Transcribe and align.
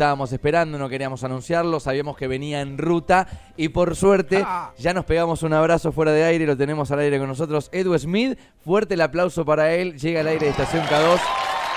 estábamos 0.00 0.32
esperando, 0.32 0.78
no 0.78 0.88
queríamos 0.88 1.22
anunciarlo, 1.24 1.78
sabíamos 1.78 2.16
que 2.16 2.26
venía 2.26 2.62
en 2.62 2.78
ruta 2.78 3.28
y 3.58 3.68
por 3.68 3.94
suerte 3.94 4.42
Ah. 4.46 4.72
ya 4.78 4.94
nos 4.94 5.04
pegamos 5.04 5.42
un 5.42 5.52
abrazo 5.52 5.92
fuera 5.92 6.10
de 6.10 6.24
aire, 6.24 6.46
lo 6.46 6.56
tenemos 6.56 6.90
al 6.90 7.00
aire 7.00 7.18
con 7.18 7.28
nosotros. 7.28 7.68
Edu 7.70 7.98
Smith, 7.98 8.38
fuerte 8.64 8.94
el 8.94 9.02
aplauso 9.02 9.44
para 9.44 9.74
él, 9.74 9.98
llega 9.98 10.20
al 10.20 10.28
aire 10.28 10.46
de 10.46 10.52
Estación 10.52 10.86
K2, 10.86 11.20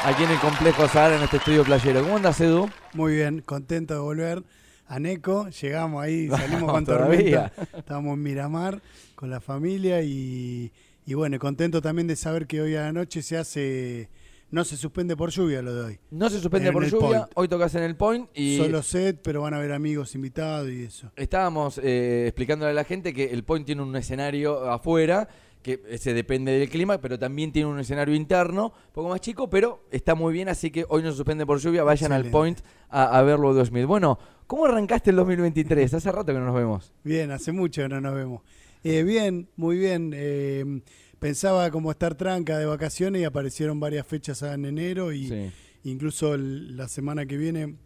aquí 0.05 0.23
en 0.23 0.31
el 0.31 0.39
Complejo 0.39 0.87
Sahara, 0.87 1.17
en 1.17 1.23
este 1.23 1.35
estudio 1.35 1.65
playero. 1.65 2.01
¿Cómo 2.01 2.15
andas, 2.15 2.39
Edu? 2.39 2.69
Muy 2.93 3.15
bien, 3.15 3.41
contento 3.41 3.93
de 3.93 3.99
volver 3.99 4.41
a 4.87 4.99
Neco. 4.99 5.49
Llegamos 5.49 6.01
ahí, 6.01 6.29
salimos 6.29 6.71
con 6.71 6.85
tormenta. 6.85 7.51
Estábamos 7.75 8.13
en 8.13 8.23
Miramar 8.23 8.81
con 9.15 9.29
la 9.31 9.41
familia 9.41 10.01
y, 10.01 10.71
y 11.05 11.13
bueno, 11.13 11.37
contento 11.39 11.81
también 11.81 12.07
de 12.07 12.15
saber 12.15 12.47
que 12.47 12.61
hoy 12.61 12.75
a 12.77 12.83
la 12.83 12.93
noche 12.93 13.21
se 13.21 13.37
hace, 13.37 14.07
no 14.53 14.63
se 14.63 14.77
suspende 14.77 15.17
por 15.17 15.31
lluvia 15.31 15.61
lo 15.61 15.73
de 15.73 15.81
hoy. 15.81 15.99
No 16.11 16.29
se 16.29 16.39
suspende 16.39 16.67
En 16.67 16.73
por 16.73 16.85
lluvia, 16.85 17.07
Point. 17.07 17.25
hoy 17.35 17.47
tocas 17.47 17.73
en 17.75 17.83
el 17.83 17.95
Point 17.95 18.29
y 18.35 18.57
Solo 18.57 18.83
set, 18.83 19.19
pero 19.23 19.41
van 19.41 19.53
a 19.53 19.57
haber 19.57 19.71
amigos 19.73 20.13
invitados 20.15 20.69
y 20.69 20.83
eso. 20.83 21.11
estábamos 21.15 21.79
eh, 21.83 22.25
explicándole 22.27 22.71
a 22.71 22.73
la 22.75 22.83
gente 22.83 23.13
que 23.13 23.25
el 23.31 23.43
Point 23.43 23.65
tiene 23.65 23.81
un 23.81 23.95
escenario 23.95 24.69
afuera 24.71 25.27
que 25.63 25.81
ese 25.89 26.13
depende 26.13 26.51
del 26.51 26.69
clima, 26.69 26.99
pero 26.99 27.17
también 27.17 27.51
tiene 27.53 27.69
un 27.69 27.79
escenario 27.79 28.13
interno, 28.13 28.65
un 28.87 28.93
poco 28.93 29.07
más 29.09 29.21
chico, 29.21 29.49
pero 29.49 29.85
está 29.91 30.13
muy 30.13 30.33
bien, 30.33 30.49
así 30.49 30.69
que 30.71 30.85
hoy 30.89 31.01
no 31.01 31.09
se 31.11 31.15
suspende 31.17 31.45
por 31.45 31.57
lluvia, 31.59 31.83
vayan 31.83 32.11
al. 32.11 32.25
Point 32.29 32.59
a, 32.89 33.17
a 33.17 33.21
verlo 33.23 33.49
a 33.51 33.53
2000. 33.53 33.85
Bueno, 33.85 34.19
¿cómo 34.45 34.65
arrancaste 34.65 35.11
el 35.11 35.15
2023? 35.15 35.93
Hace 35.93 36.11
rato 36.11 36.33
que 36.33 36.39
no 36.39 36.45
nos 36.45 36.55
vemos. 36.55 36.91
Bien, 37.05 37.31
hace 37.31 37.53
mucho 37.53 37.81
que 37.81 37.87
no 37.89 38.01
nos 38.01 38.13
vemos. 38.13 38.41
Eh, 38.83 39.03
bien, 39.03 39.47
muy 39.55 39.77
bien. 39.77 40.11
eh, 40.13 40.81
pensaba 41.23 41.71
como 41.71 41.89
estar 41.89 42.15
tranca 42.15 42.57
de 42.57 42.65
vacaciones 42.65 43.21
y 43.21 43.25
aparecieron 43.25 43.79
varias 43.79 44.05
fechas 44.05 44.41
en 44.41 44.65
enero 44.65 45.13
y 45.13 45.29
Sí. 45.29 45.51
incluso 45.85 46.33
el- 46.33 46.75
la 46.75 46.89
semana 46.89 47.25
que 47.25 47.37
viene 47.37 47.77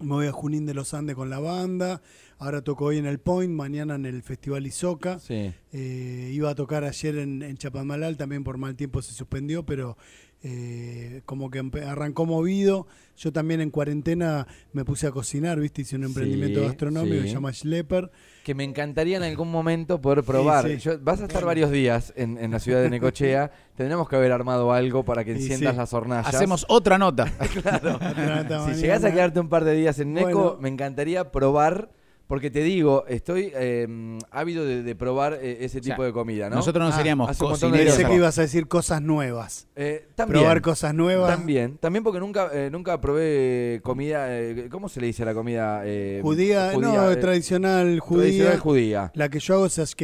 me 0.00 0.06
voy 0.14 0.26
a 0.26 0.32
Junín 0.32 0.66
de 0.66 0.74
los 0.74 0.92
Andes 0.94 1.16
con 1.16 1.30
la 1.30 1.38
banda. 1.40 2.02
Ahora 2.38 2.60
toco 2.62 2.84
hoy 2.84 2.98
en 2.98 3.06
el 3.06 3.18
Point, 3.18 3.52
mañana 3.52 3.94
en 3.96 4.04
el 4.06 4.22
Festival 4.22 4.66
Isoca. 4.66 5.18
Sí. 5.18 5.50
Eh, 5.72 6.30
iba 6.32 6.50
a 6.50 6.54
tocar 6.54 6.84
ayer 6.84 7.16
en, 7.16 7.42
en 7.42 7.56
Chapamalal, 7.56 8.16
también 8.18 8.44
por 8.44 8.58
mal 8.58 8.76
tiempo 8.76 9.00
se 9.02 9.12
suspendió, 9.14 9.64
pero 9.64 9.96
eh, 10.42 11.22
como 11.26 11.50
que 11.50 11.60
arrancó 11.86 12.26
movido. 12.26 12.86
Yo 13.16 13.32
también 13.32 13.60
en 13.60 13.70
cuarentena 13.70 14.46
me 14.72 14.84
puse 14.84 15.08
a 15.08 15.10
cocinar, 15.10 15.58
¿viste? 15.58 15.82
Hice 15.82 15.96
un 15.96 16.04
emprendimiento 16.04 16.60
Sí, 16.60 16.66
gastronómico 16.66 17.16
que 17.16 17.22
sí. 17.22 17.28
se 17.28 17.34
llama 17.34 17.52
Schlepper. 17.52 18.10
Que 18.44 18.54
me 18.54 18.62
encantaría 18.62 19.16
en 19.16 19.24
algún 19.24 19.50
momento 19.50 20.00
poder 20.00 20.22
probar. 20.22 20.66
sí. 20.68 20.76
Yo- 20.78 20.98
vas 21.00 21.20
a 21.20 21.24
estar 21.24 21.44
varios 21.44 21.70
días 21.72 22.12
en, 22.16 22.38
en 22.38 22.52
la 22.52 22.60
ciudad 22.60 22.80
de 22.80 22.90
Necochea. 22.90 23.50
Tendremos 23.76 24.08
que 24.08 24.14
haber 24.16 24.30
armado 24.32 24.72
algo 24.72 25.04
para 25.04 25.24
que 25.24 25.32
enciendas 25.32 25.72
sí. 25.72 25.78
las 25.78 25.92
hornallas. 25.92 26.32
Hacemos 26.34 26.64
otra 26.68 26.98
nota. 26.98 27.26
Claro. 27.62 27.98
Si 28.72 28.80
llegás 28.80 29.02
a 29.04 29.10
quedarte 29.10 29.40
un 29.40 29.48
par 29.48 29.64
de 29.64 29.74
días 29.74 29.98
en 29.98 30.12
Neco, 30.12 30.28
Bueno. 30.42 30.58
me 30.60 30.68
encantaría 30.68 31.32
probar, 31.32 31.90
porque 32.28 32.50
te 32.50 32.62
digo, 32.62 33.04
estoy 33.08 33.50
eh, 33.54 33.88
ávido 34.30 34.64
de, 34.64 34.82
de 34.84 34.94
probar 34.94 35.38
eh, 35.42 35.58
ese 35.64 35.80
tipo 35.80 35.96
sea, 35.96 36.06
de 36.06 36.12
comida, 36.12 36.48
¿no? 36.48 36.56
Nosotros 36.56 36.84
no 36.86 36.94
Ah, 36.94 36.96
seríamos 36.96 37.36
cocineros. 37.36 37.96
Pensé 37.96 38.04
que 38.08 38.14
ibas 38.14 38.38
a 38.38 38.42
decir 38.42 38.68
cosas 38.68 39.02
nuevas. 39.02 39.66
Eh, 39.74 40.06
también, 40.14 40.40
Probar 40.42 40.62
cosas 40.62 40.94
nuevas. 40.94 41.34
También, 41.34 41.78
también 41.78 42.04
porque 42.04 42.20
nunca 42.20 42.50
eh, 42.52 42.68
nunca 42.70 43.00
probé 43.00 43.80
comida, 43.82 44.26
eh, 44.30 44.68
¿cómo 44.70 44.88
se 44.88 45.00
le 45.00 45.06
dice 45.08 45.22
a 45.22 45.26
la 45.26 45.34
comida? 45.34 45.82
eh, 45.84 46.20
Judía, 46.22 46.72
no, 46.78 47.10
eh, 47.10 47.16
tradicional 47.16 47.98
judía. 47.98 48.22
tradicional 48.22 48.58
judía. 48.60 49.10
La 49.14 49.28
que 49.28 49.40
yo 49.40 49.54
hago 49.54 49.66
es 49.66 49.78
es 49.78 49.94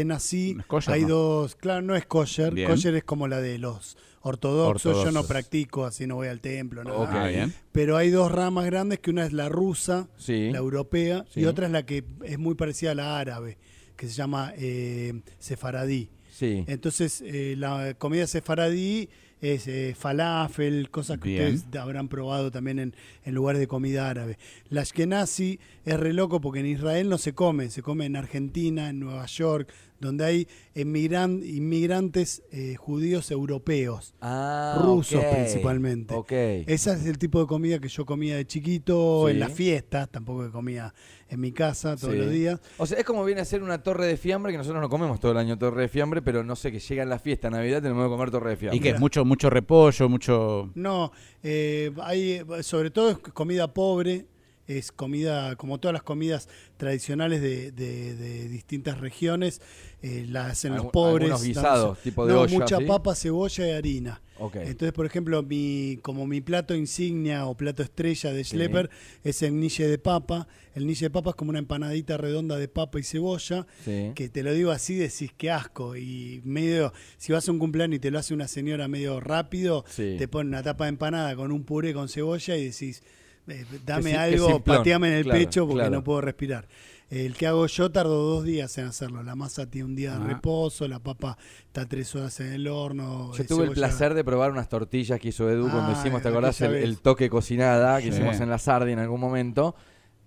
kosher, 0.66 0.94
Hay 0.94 1.02
¿no? 1.02 1.08
dos, 1.08 1.56
claro, 1.56 1.82
no 1.82 1.94
es 1.94 2.06
kosher. 2.06 2.52
Bien. 2.54 2.68
Kosher 2.70 2.94
es 2.94 3.04
como 3.04 3.28
la 3.28 3.40
de 3.40 3.58
los 3.58 3.96
ortodoxos. 4.24 5.04
Yo 5.04 5.12
no 5.12 5.24
practico, 5.24 5.84
así 5.86 6.06
no 6.06 6.16
voy 6.16 6.28
al 6.28 6.40
templo. 6.40 6.82
nada. 6.82 7.28
Bien. 7.28 7.52
Pero 7.72 7.96
hay 7.96 8.10
dos 8.10 8.32
ramas 8.32 8.66
grandes, 8.66 8.98
que 8.98 9.10
una 9.10 9.24
es 9.24 9.32
la 9.32 9.48
rusa, 9.48 10.08
Sí. 10.16 10.50
la 10.50 10.58
europea, 10.58 11.24
Sí. 11.30 11.40
y 11.40 11.44
otra 11.46 11.66
es 11.66 11.72
la 11.72 11.86
que 11.86 12.04
es 12.24 12.38
muy 12.38 12.54
parecida 12.54 12.90
a 12.92 12.94
la 12.94 13.18
árabe, 13.18 13.58
que 13.96 14.06
se 14.08 14.12
llama 14.14 14.52
eh, 14.56 15.20
sefaradí. 15.38 16.10
Sí. 16.30 16.64
Entonces, 16.66 17.22
eh, 17.24 17.54
la 17.56 17.94
comida 17.94 18.26
sefaradí 18.26 19.08
es 19.40 19.68
eh, 19.68 19.94
falafel, 19.96 20.88
cosas 20.90 21.18
que 21.18 21.28
Bien. 21.28 21.54
ustedes 21.56 21.80
habrán 21.82 22.08
probado 22.08 22.50
también 22.50 22.78
en, 22.78 22.96
en 23.24 23.34
lugares 23.34 23.60
de 23.60 23.66
comida 23.68 24.08
árabe. 24.08 24.38
La 24.70 24.80
ashkenazi 24.80 25.60
es 25.84 26.00
re 26.00 26.12
loco 26.14 26.40
porque 26.40 26.60
en 26.60 26.66
Israel 26.66 27.08
no 27.10 27.18
se 27.18 27.34
come, 27.34 27.68
se 27.68 27.82
come 27.82 28.06
en 28.06 28.16
Argentina, 28.16 28.88
en 28.88 29.00
Nueva 29.00 29.26
York, 29.26 29.70
donde 30.00 30.24
hay 30.24 30.48
emigran- 30.74 31.42
inmigrantes 31.44 32.42
eh, 32.50 32.76
judíos 32.76 33.30
europeos. 33.30 34.14
Ah, 34.20 34.80
rusos 34.84 35.24
principalmente. 35.24 36.14
Ok. 36.14 36.32
Ese 36.32 36.92
es 36.92 37.06
el 37.06 37.18
tipo 37.18 37.40
de 37.40 37.46
comida 37.46 37.78
que 37.78 37.88
yo 37.88 38.04
comía 38.04 38.36
de 38.36 38.46
chiquito, 38.46 39.24
Sí. 39.26 39.32
en 39.32 39.40
las 39.40 39.52
fiestas, 39.52 40.10
tampoco 40.10 40.44
que 40.44 40.50
comía 40.50 40.92
en 41.28 41.40
mi 41.40 41.52
casa 41.52 41.96
todos 41.96 42.12
Sí. 42.12 42.18
los 42.20 42.30
días. 42.30 42.60
O 42.76 42.86
sea, 42.86 42.98
es 42.98 43.04
como 43.04 43.24
viene 43.24 43.40
a 43.40 43.44
ser 43.44 43.62
una 43.62 43.82
torre 43.82 44.06
de 44.06 44.16
fiambre, 44.16 44.52
que 44.52 44.58
nosotros 44.58 44.80
no 44.82 44.88
comemos 44.88 45.18
todo 45.20 45.32
el 45.32 45.38
año 45.38 45.58
torre 45.58 45.82
de 45.82 45.88
fiambre, 45.88 46.22
pero 46.22 46.44
no 46.44 46.54
sé, 46.56 46.70
que 46.70 46.78
llega 46.80 47.02
en 47.02 47.08
la 47.08 47.18
fiesta, 47.18 47.50
Navidad, 47.50 47.82
tenemos 47.82 48.04
que 48.04 48.10
comer 48.10 48.30
torre 48.30 48.50
de 48.50 48.56
fiambre. 48.56 48.76
Y 48.76 48.80
que 48.80 48.90
es 48.90 49.00
mucho, 49.00 49.24
mucho 49.24 49.48
repollo, 49.50 50.08
mucho. 50.08 50.70
No, 50.74 51.12
eh, 51.42 51.92
hay, 52.02 52.42
sobre 52.62 52.90
todo 52.90 53.10
es 53.10 53.18
comida 53.18 53.72
pobre, 53.72 54.26
es 54.66 54.92
comida, 54.92 55.56
como 55.56 55.78
todas 55.78 55.92
las 55.92 56.02
comidas 56.02 56.48
tradicionales 56.76 57.40
de, 57.42 57.70
de- 57.72 58.14
de 58.16 58.48
distintas 58.48 58.98
regiones, 59.00 59.60
eh, 60.02 60.26
la 60.28 60.46
hacen 60.46 60.74
los 60.74 60.86
pobres. 60.86 61.42
guisados, 61.42 61.98
tipo 62.00 62.26
de 62.26 62.32
no, 62.34 62.40
olla, 62.42 62.58
mucha 62.58 62.78
¿sí? 62.78 62.84
papa, 62.84 63.14
cebolla 63.14 63.66
y 63.68 63.70
harina. 63.72 64.20
Entonces, 64.54 64.92
por 64.92 65.06
ejemplo, 65.06 65.42
mi, 65.44 65.98
como 66.02 66.26
mi 66.26 66.40
plato 66.40 66.74
insignia 66.74 67.46
o 67.46 67.56
plato 67.56 67.84
estrella 67.84 68.32
de 68.32 68.42
Schlepper 68.42 68.90
es 69.22 69.42
el 69.42 69.58
niche 69.60 69.86
de 69.86 69.96
papa. 69.96 70.48
El 70.74 70.88
niche 70.88 71.04
de 71.06 71.10
papa 71.10 71.30
es 71.30 71.36
como 71.36 71.50
una 71.50 71.60
empanadita 71.60 72.16
redonda 72.16 72.56
de 72.58 72.66
papa 72.66 72.98
y 72.98 73.04
cebolla, 73.04 73.64
Sí. 73.84 74.10
que 74.16 74.28
te 74.28 74.42
lo 74.42 74.52
digo 74.52 74.72
así, 74.72 74.96
decís 74.96 75.30
que 75.36 75.52
asco. 75.52 75.94
Y 75.96 76.40
medio, 76.44 76.92
si 77.16 77.32
vas 77.32 77.48
a 77.48 77.52
un 77.52 77.60
cumpleaños 77.60 77.96
y 77.96 78.00
te 78.00 78.10
lo 78.10 78.18
hace 78.18 78.34
una 78.34 78.48
señora 78.48 78.88
medio 78.88 79.20
rápido, 79.20 79.84
te 79.94 80.26
pone 80.26 80.48
una 80.48 80.62
tapa 80.64 80.84
de 80.84 80.88
empanada 80.90 81.36
con 81.36 81.52
un 81.52 81.62
puré 81.64 81.94
con 81.94 82.08
cebolla 82.08 82.56
y 82.56 82.64
decís, 82.64 83.04
eh, 83.48 83.64
dame 83.84 84.02
Que 84.02 84.08
sí- 84.10 84.12
que 84.14 84.18
algo, 84.18 84.48
simplón. 84.52 84.76
pateame 84.78 85.08
en 85.08 85.14
el 85.14 85.24
Claro, 85.24 85.38
pecho 85.38 85.66
porque 85.66 85.80
claro. 85.80 85.90
no 85.96 86.04
puedo 86.04 86.20
respirar. 86.20 86.66
El 87.10 87.34
que 87.36 87.46
hago 87.46 87.66
yo 87.66 87.90
tardo 87.92 88.14
dos 88.34 88.44
días 88.44 88.76
en 88.78 88.86
hacerlo. 88.86 89.22
La 89.22 89.34
masa 89.36 89.66
tiene 89.66 89.84
un 89.84 89.94
día 89.94 90.12
de 90.18 90.24
Ah. 90.24 90.26
reposo, 90.26 90.88
la 90.88 90.98
papa 90.98 91.36
está 91.66 91.86
tres 91.86 92.12
horas 92.16 92.40
en 92.40 92.52
el 92.52 92.66
horno. 92.66 93.30
Yo 93.36 93.46
tuve 93.46 93.64
el 93.64 93.70
placer 93.72 94.14
de 94.14 94.24
probar 94.24 94.50
unas 94.50 94.68
tortillas 94.68 95.20
que 95.20 95.28
hizo 95.28 95.48
Edu 95.48 95.68
cuando 95.70 95.92
Ah, 95.92 95.96
hicimos, 96.00 96.22
¿te 96.22 96.28
acordás? 96.28 96.60
El, 96.62 96.98
toque 96.98 97.28
cocinada 97.28 97.98
que 97.98 98.04
Sí. 98.04 98.08
hicimos 98.08 98.40
en 98.40 98.48
la 98.48 98.58
Sardi 98.58 98.92
en 98.92 98.98
algún 98.98 99.20
momento. 99.20 99.76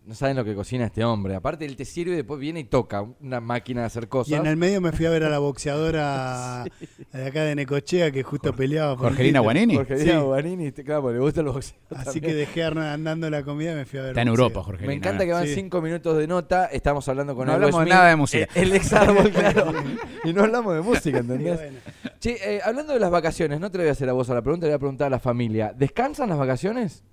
No 0.07 0.15
saben 0.15 0.37
lo 0.37 0.45
que 0.45 0.55
cocina 0.55 0.85
este 0.85 1.03
hombre. 1.03 1.35
Aparte, 1.35 1.65
él 1.65 1.75
te 1.75 1.83
sirve 1.83 2.13
y 2.13 2.15
después 2.15 2.39
viene 2.39 2.61
y 2.61 2.63
toca 2.63 3.01
una 3.01 3.41
máquina 3.41 3.81
de 3.81 3.87
hacer 3.87 4.07
cosas. 4.07 4.31
Y 4.31 4.35
en 4.35 4.45
el 4.45 4.55
medio 4.55 4.79
me 4.79 4.93
fui 4.93 5.05
a 5.05 5.09
ver 5.09 5.25
a 5.25 5.29
la 5.29 5.39
boxeadora 5.39 6.63
de 7.13 7.25
acá 7.25 7.43
de 7.43 7.55
Necochea 7.55 8.09
que 8.11 8.23
justo 8.23 8.53
peleaba 8.55 8.95
por 8.95 9.07
el 9.07 9.09
Jorgelina. 9.11 9.41
Guanini. 9.41 9.75
Porque 9.75 9.97
Sí. 9.97 10.05
Diego 10.05 10.27
Guarini, 10.27 10.71
te- 10.71 10.85
claro, 10.85 11.11
le 11.11 11.19
gusta 11.19 11.41
el 11.41 11.47
boxeo. 11.47 11.77
Así 11.93 12.05
también. 12.05 12.23
que 12.23 12.33
dejé 12.35 12.63
andando 12.63 13.29
la 13.29 13.43
comida 13.43 13.73
y 13.73 13.75
me 13.75 13.85
fui 13.85 13.99
a 13.99 14.03
ver. 14.03 14.11
Está 14.11 14.21
en 14.21 14.29
boxeo. 14.29 14.45
Europa, 14.45 14.63
Jorge. 14.63 14.87
Me 14.87 14.93
encanta 14.93 15.25
que 15.25 15.33
van 15.33 15.45
Sí. 15.45 15.55
cinco 15.55 15.81
minutos 15.81 16.17
de 16.17 16.25
nota. 16.25 16.67
Estamos 16.67 17.05
hablando 17.09 17.35
con 17.35 17.45
No 17.47 17.51
hablamos 17.53 17.75
de 17.75 17.81
Smith, 17.83 17.93
nada 17.93 18.07
de 18.09 18.15
música. 18.15 18.47
El, 18.55 18.69
el 18.69 18.75
ex 18.77 18.93
árbol, 18.93 19.29
claro. 19.29 19.73
y 20.23 20.31
no 20.31 20.43
hablamos 20.43 20.73
de 20.73 20.81
música, 20.83 21.17
Y 21.17 21.19
¿entendés? 21.19 21.55
bueno, 21.57 21.77
Che, 22.21 22.55
eh, 22.55 22.61
hablando 22.63 22.93
de 22.93 22.99
las 23.01 23.11
vacaciones, 23.11 23.59
no 23.59 23.69
te 23.69 23.77
lo 23.77 23.83
voy 23.83 23.89
a 23.89 23.91
hacer 23.91 24.07
a 24.09 24.13
vos 24.13 24.29
a 24.29 24.33
la 24.33 24.41
pregunta, 24.41 24.67
le 24.67 24.71
voy 24.71 24.75
a 24.77 24.79
preguntar 24.79 25.07
a 25.07 25.09
la 25.09 25.19
familia. 25.19 25.73
¿Descansan 25.77 26.29
las 26.29 26.37
vacaciones? 26.37 27.03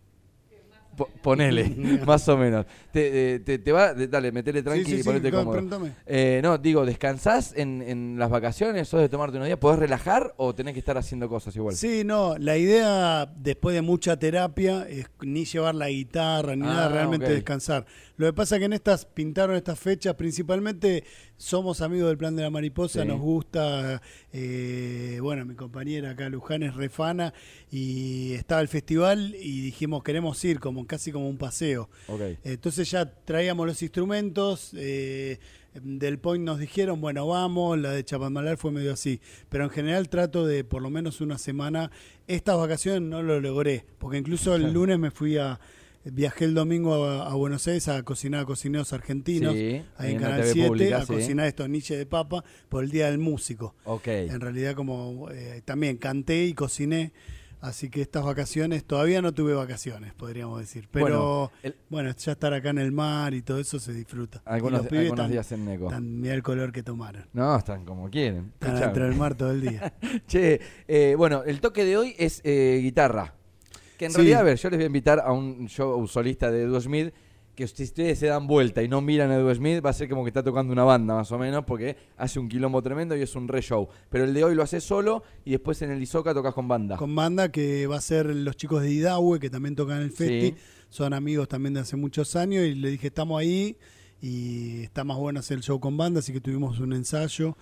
Po- 0.97 1.09
ponele, 1.23 1.69
más 2.07 2.29
o 2.29 2.37
menos. 2.37 2.67
Te, 2.93 3.35
eh, 3.35 3.39
te, 3.41 3.59
te 3.59 3.73
va, 3.73 3.95
dale, 3.95 4.31
metele 4.33 4.63
tranqui 4.63 4.85
sí, 4.85 4.91
sí, 4.93 5.01
y 5.01 5.03
ponete 5.03 5.31
cómodo. 5.31 5.61
Eh, 6.07 6.41
no, 6.43 6.59
digo, 6.59 6.85
¿descansás 6.87 7.53
en, 7.57 7.83
en 7.83 8.17
las 8.19 8.31
vacaciones? 8.31 8.89
¿Sos 8.89 9.01
de 9.01 9.09
tomarte 9.09 9.37
unos 9.37 9.47
días? 9.47 9.59
¿Podés 9.59 9.79
relajar 9.79 10.35
o 10.37 10.55
tenés 10.55 10.73
que 10.75 10.79
estar 10.81 10.97
haciendo 10.97 11.29
cosas 11.29 11.55
igual? 11.57 11.75
Sí, 11.75 12.03
no, 12.05 12.37
la 12.39 12.57
idea 12.57 13.27
después 13.37 13.75
de 13.75 13.83
mucha 13.83 14.19
terapia 14.19 14.87
es 14.89 15.07
ni 15.23 15.45
llevar 15.45 15.75
la 15.75 15.89
guitarra 15.89 16.55
ni 16.57 16.63
Ah, 16.65 16.67
nada, 16.73 16.89
realmente 16.89 17.27
descansar. 17.33 17.87
Lo 18.17 18.27
que 18.27 18.33
pasa 18.33 18.55
es 18.55 18.59
que 18.61 18.65
en 18.67 18.73
estas 18.73 19.07
pintaron 19.07 19.57
estas 19.57 19.79
fechas, 19.79 20.15
principalmente 20.15 21.03
somos 21.37 21.81
amigos 21.81 22.09
del 22.09 22.17
plan 22.19 22.37
de 22.37 22.43
la 22.43 22.51
mariposa, 22.51 23.03
Sí. 23.03 23.09
nos 23.09 23.19
gusta, 23.21 24.01
eh, 24.33 25.19
bueno, 25.21 25.45
mi 25.45 25.55
compañera 25.57 26.11
acá 26.11 26.29
Luján 26.29 26.63
es 26.63 26.75
refana 26.77 27.35
y 27.73 28.35
estaba 28.35 28.61
el 28.61 28.69
festival 28.69 29.35
y 29.35 29.63
dijimos 29.63 30.05
queremos 30.05 30.45
ir 30.45 30.61
como 30.61 30.87
casi 30.87 31.11
como 31.11 31.29
un 31.29 31.39
paseo. 31.39 31.91
Entonces 32.45 32.89
ya 32.91 33.05
traíamos 33.25 33.67
los 33.67 33.83
instrumentos, 33.83 34.71
eh, 34.77 35.39
del 35.75 36.21
Point 36.21 36.45
nos 36.45 36.61
dijeron, 36.61 37.01
bueno, 37.01 37.27
vamos, 37.27 37.77
la 37.81 37.91
de 37.91 38.05
Chapamalar 38.05 38.57
fue 38.59 38.71
medio 38.71 38.93
así, 38.93 39.21
pero 39.49 39.65
en 39.65 39.71
general 39.71 40.09
trato 40.09 40.47
de 40.47 40.63
por 40.63 40.83
lo 40.83 40.89
menos 40.89 41.21
una 41.21 41.37
semana, 41.37 41.91
estas 42.29 42.57
vacaciones 42.57 43.03
no 43.03 43.25
lo 43.25 43.41
logré, 43.41 43.85
porque 43.99 44.19
incluso 44.19 44.55
el 44.55 44.73
lunes 44.73 45.01
me 45.01 45.11
fui 45.11 45.37
a, 45.37 45.59
viajé 46.05 46.45
el 46.45 46.55
domingo 46.55 47.05
a, 47.05 47.31
a 47.31 47.35
Buenos 47.35 47.67
Aires 47.67 47.89
a 47.89 48.03
cocinar 48.03 48.41
a 48.41 48.45
cocineros 48.45 48.93
argentinos, 48.93 49.55
Sí, 49.55 49.83
ahí 49.97 50.13
en 50.13 50.21
Canal 50.21 50.41
TV 50.43 50.53
7, 50.53 50.69
pública, 50.69 50.97
a 50.99 51.07
sí. 51.07 51.13
cocinar 51.15 51.47
estos 51.47 51.69
niches 51.69 51.99
de 51.99 52.07
papa 52.07 52.45
por 52.69 52.85
el 52.85 52.91
Día 52.91 53.07
del 53.11 53.19
Músico. 53.19 53.75
Ok. 53.85 54.07
En 54.09 54.41
realidad 54.41 54.75
como 54.75 55.29
eh, 55.31 55.63
también 55.65 55.97
canté 55.97 56.45
y 56.45 56.55
cociné, 56.55 57.13
Así 57.65 57.89
que 57.89 58.03
estas 58.03 58.23
vacaciones, 58.23 58.85
todavía 58.85 59.23
no 59.23 59.33
tuve 59.33 59.55
vacaciones, 59.55 60.13
podríamos 60.13 60.61
decir. 60.61 60.87
Pero 60.91 61.51
Bueno, 61.89 62.15
ya 62.15 62.33
estar 62.33 62.53
acá 62.53 62.69
en 62.69 62.77
el 62.77 62.93
mar 62.93 63.33
y 63.33 63.41
todo 63.41 63.59
eso 63.59 63.79
se 63.79 63.95
disfruta. 63.95 64.43
algunos, 64.45 64.81
los 64.83 64.89
pibes 64.89 65.05
algunos 65.05 65.21
están, 65.21 65.33
días 65.33 65.53
en 65.53 65.65
Neco. 65.65 65.91
mirá 65.99 66.35
el 66.35 66.43
color 66.43 66.73
que 66.73 66.83
tomaron. 66.83 67.25
No, 67.33 67.57
están 67.57 67.87
como 67.87 68.11
quieren. 68.11 68.53
Están 68.61 68.79
dentro 68.81 69.05
del 69.07 69.17
mar 69.17 69.35
todo 69.35 69.51
el 69.53 69.63
día. 69.63 69.95
Che, 70.29 70.61
eh, 70.87 71.15
bueno, 71.17 71.43
el 71.45 71.63
toque 71.63 71.87
de 71.87 71.97
hoy 71.97 72.15
es 72.19 72.43
eh, 72.45 72.81
guitarra. 72.83 73.33
Que 73.99 74.07
en 74.07 74.11
Sí. 74.11 74.17
realidad, 74.19 74.41
a 74.41 74.45
ver, 74.45 74.59
yo 74.59 74.71
les 74.71 74.79
voy 74.79 74.85
a 74.85 74.87
invitar 74.87 75.21
a 75.21 75.33
un 75.33 75.67
show 75.69 76.07
solista 76.09 76.51
de 76.51 76.63
Edu 76.63 76.81
Smith. 76.81 77.13
Que 77.55 77.69
si 77.69 77.85
ustedes 77.85 78.19
se 78.19 78.27
dan 78.27 78.49
vuelta 78.49 78.83
y 78.83 78.89
no 78.89 79.01
miran 79.01 79.31
a 79.31 79.37
Edu 79.37 79.55
Smith, 79.55 79.81
va 79.85 79.91
a 79.91 79.93
ser 79.93 80.09
como 80.09 80.25
que 80.25 80.29
está 80.31 80.43
tocando 80.43 80.73
una 80.73 80.83
banda, 80.83 81.15
más 81.15 81.31
o 81.31 81.39
menos, 81.39 81.65
porque 81.65 81.97
hace 82.17 82.41
un 82.41 82.49
quilombo 82.49 82.83
tremendo 82.83 83.17
y 83.17 83.23
es 83.23 83.37
un 83.37 83.47
re 83.47 83.63
show. 83.63 83.89
Pero 84.11 84.25
el 84.25 84.35
de 84.35 84.43
hoy 84.43 84.57
lo 84.57 84.65
haces 84.65 84.83
solo 84.83 85.23
y 85.45 85.53
después 85.53 85.81
en 85.83 85.93
el 85.93 86.03
Isoca 86.03 86.35
tocas 86.35 86.53
con 86.53 86.67
banda. 86.67 86.97
Con 86.97 87.15
banda 87.15 87.53
que 87.53 87.87
va 87.87 87.99
a 87.99 88.01
ser 88.01 88.27
los 88.27 88.57
chicos 88.57 88.83
de 88.83 88.91
Idahue, 88.91 89.39
que 89.39 89.51
también 89.51 89.77
tocan 89.77 89.99
en 89.99 90.03
el 90.03 90.11
Festi. 90.11 90.49
Sí. 90.49 90.55
Son 90.89 91.13
amigos 91.13 91.47
también 91.49 91.75
de 91.75 91.81
hace 91.81 91.95
muchos 91.97 92.35
años. 92.35 92.65
Y 92.65 92.75
le 92.75 92.91
dije, 92.91 93.07
estamos 93.07 93.41
ahí. 93.41 93.77
Y 94.21 94.83
está 94.85 95.05
más 95.05 95.19
bueno 95.19 95.39
hacer 95.39 95.59
el 95.59 95.63
show 95.63 95.79
con 95.79 95.97
banda, 95.97 96.19
así 96.21 96.33
que 96.33 96.41
tuvimos 96.41 96.81
un 96.81 96.93
ensayo. 96.93 97.57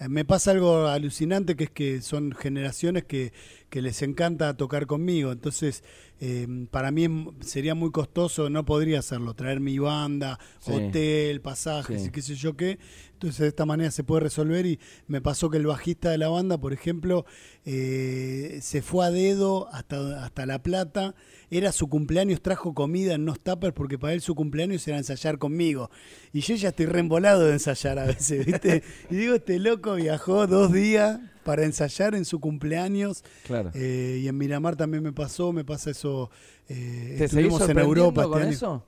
Eh, 0.00 0.08
Me 0.08 0.24
pasa 0.24 0.50
algo 0.52 0.86
alucinante 0.86 1.56
que 1.56 1.64
es 1.64 1.70
que 1.70 2.02
son 2.02 2.32
generaciones 2.32 3.04
que, 3.04 3.32
que 3.70 3.82
les 3.82 4.02
encanta 4.02 4.56
tocar 4.56 4.86
conmigo. 4.86 5.32
Entonces, 5.32 5.82
eh, 6.20 6.46
para 6.70 6.90
mí 6.90 7.06
sería 7.40 7.74
muy 7.74 7.90
costoso, 7.90 8.50
no 8.50 8.64
podría 8.64 8.98
hacerlo, 8.98 9.34
traer 9.34 9.60
mi 9.60 9.78
banda, 9.78 10.38
Sí. 10.60 10.72
hotel, 10.72 11.40
pasajes 11.40 12.02
Sí. 12.02 12.08
y 12.08 12.10
qué 12.10 12.22
sé 12.22 12.34
yo 12.34 12.56
qué. 12.56 12.78
Entonces, 13.12 13.40
de 13.40 13.48
esta 13.48 13.66
manera 13.66 13.90
se 13.90 14.04
puede 14.04 14.20
resolver. 14.22 14.64
Y 14.66 14.78
me 15.08 15.20
pasó 15.20 15.50
que 15.50 15.56
el 15.56 15.66
bajista 15.66 16.10
de 16.10 16.18
la 16.18 16.28
banda, 16.28 16.58
por 16.58 16.72
ejemplo, 16.72 17.24
eh, 17.64 18.58
se 18.62 18.80
fue 18.82 19.04
a 19.06 19.10
dedo 19.10 19.68
hasta, 19.72 20.24
hasta 20.24 20.46
La 20.46 20.62
Plata. 20.62 21.14
Era 21.50 21.72
su 21.72 21.88
cumpleaños, 21.88 22.42
trajo 22.42 22.74
comida 22.74 23.14
en 23.14 23.22
unos 23.22 23.40
tuppers 23.40 23.72
porque 23.74 23.98
para 23.98 24.12
él 24.12 24.20
su 24.20 24.34
cumpleaños 24.34 24.86
era 24.88 24.98
ensayar 24.98 25.38
conmigo. 25.38 25.90
Y 26.32 26.40
yo 26.40 26.54
ya 26.54 26.68
estoy 26.70 26.86
reembolado 26.86 27.44
de 27.46 27.52
ensayar 27.54 27.98
a 27.98 28.04
veces, 28.06 28.46
¿viste? 28.46 28.82
Y 29.10 29.16
digo, 29.16 29.34
este 29.34 29.58
loco 29.58 29.94
viajó 29.94 30.46
dos 30.46 30.72
días 30.72 31.20
para 31.48 31.64
ensayar 31.64 32.14
en 32.14 32.26
su 32.26 32.40
cumpleaños. 32.40 33.24
Claro. 33.46 33.70
Eh, 33.74 34.20
y 34.22 34.28
en 34.28 34.36
Miramar 34.36 34.76
también 34.76 35.02
me 35.02 35.14
pasó, 35.14 35.50
me 35.50 35.64
pasa 35.64 35.90
eso. 35.92 36.30
eh, 36.68 37.14
¿Te 37.16 37.24
estuvimos 37.24 37.66
en 37.66 37.78
Europa 37.78 38.20
este 38.20 38.30
con 38.34 38.42
año. 38.42 38.50
eso? 38.50 38.84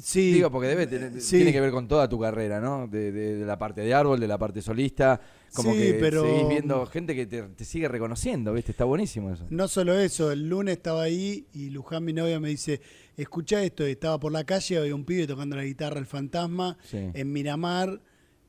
Sí, 0.00 0.32
Digo, 0.32 0.50
porque 0.50 0.68
debe 0.68 0.86
tener- 0.86 1.20
sí. 1.20 1.36
tiene 1.36 1.52
que 1.52 1.60
ver 1.60 1.72
con 1.72 1.86
toda 1.88 2.08
tu 2.08 2.18
carrera, 2.18 2.58
¿no? 2.58 2.86
De, 2.86 3.12
de- 3.12 3.34
de 3.36 3.44
la 3.44 3.58
parte 3.58 3.82
de 3.82 3.92
árbol, 3.92 4.18
de 4.18 4.28
la 4.28 4.38
parte 4.38 4.62
solista. 4.62 5.20
Como 5.52 5.72
Sí, 5.74 5.78
que 5.78 5.94
pero- 6.00 6.22
seguís 6.22 6.48
viendo 6.48 6.86
gente 6.86 7.14
que 7.14 7.26
te, 7.26 7.42
te 7.42 7.64
sigue 7.66 7.86
reconociendo, 7.88 8.54
¿viste? 8.54 8.70
Está 8.70 8.84
buenísimo 8.84 9.30
eso. 9.30 9.44
No 9.50 9.68
solo 9.68 9.98
eso, 9.98 10.32
el 10.32 10.48
lunes 10.48 10.76
estaba 10.78 11.02
ahí 11.02 11.44
y 11.52 11.68
Luján, 11.68 12.02
mi 12.04 12.14
novia, 12.14 12.40
me 12.40 12.48
dice, 12.48 12.80
escucha 13.18 13.62
esto, 13.62 13.84
estaba 13.84 14.18
por 14.18 14.32
la 14.32 14.44
calle, 14.44 14.78
había 14.78 14.94
un 14.94 15.04
pibe 15.04 15.26
tocando 15.26 15.54
la 15.56 15.64
guitarra 15.64 15.98
El 15.98 16.06
Fantasma, 16.06 16.78
Sí. 16.84 16.96
en 17.12 17.30
Miramar, 17.32 18.00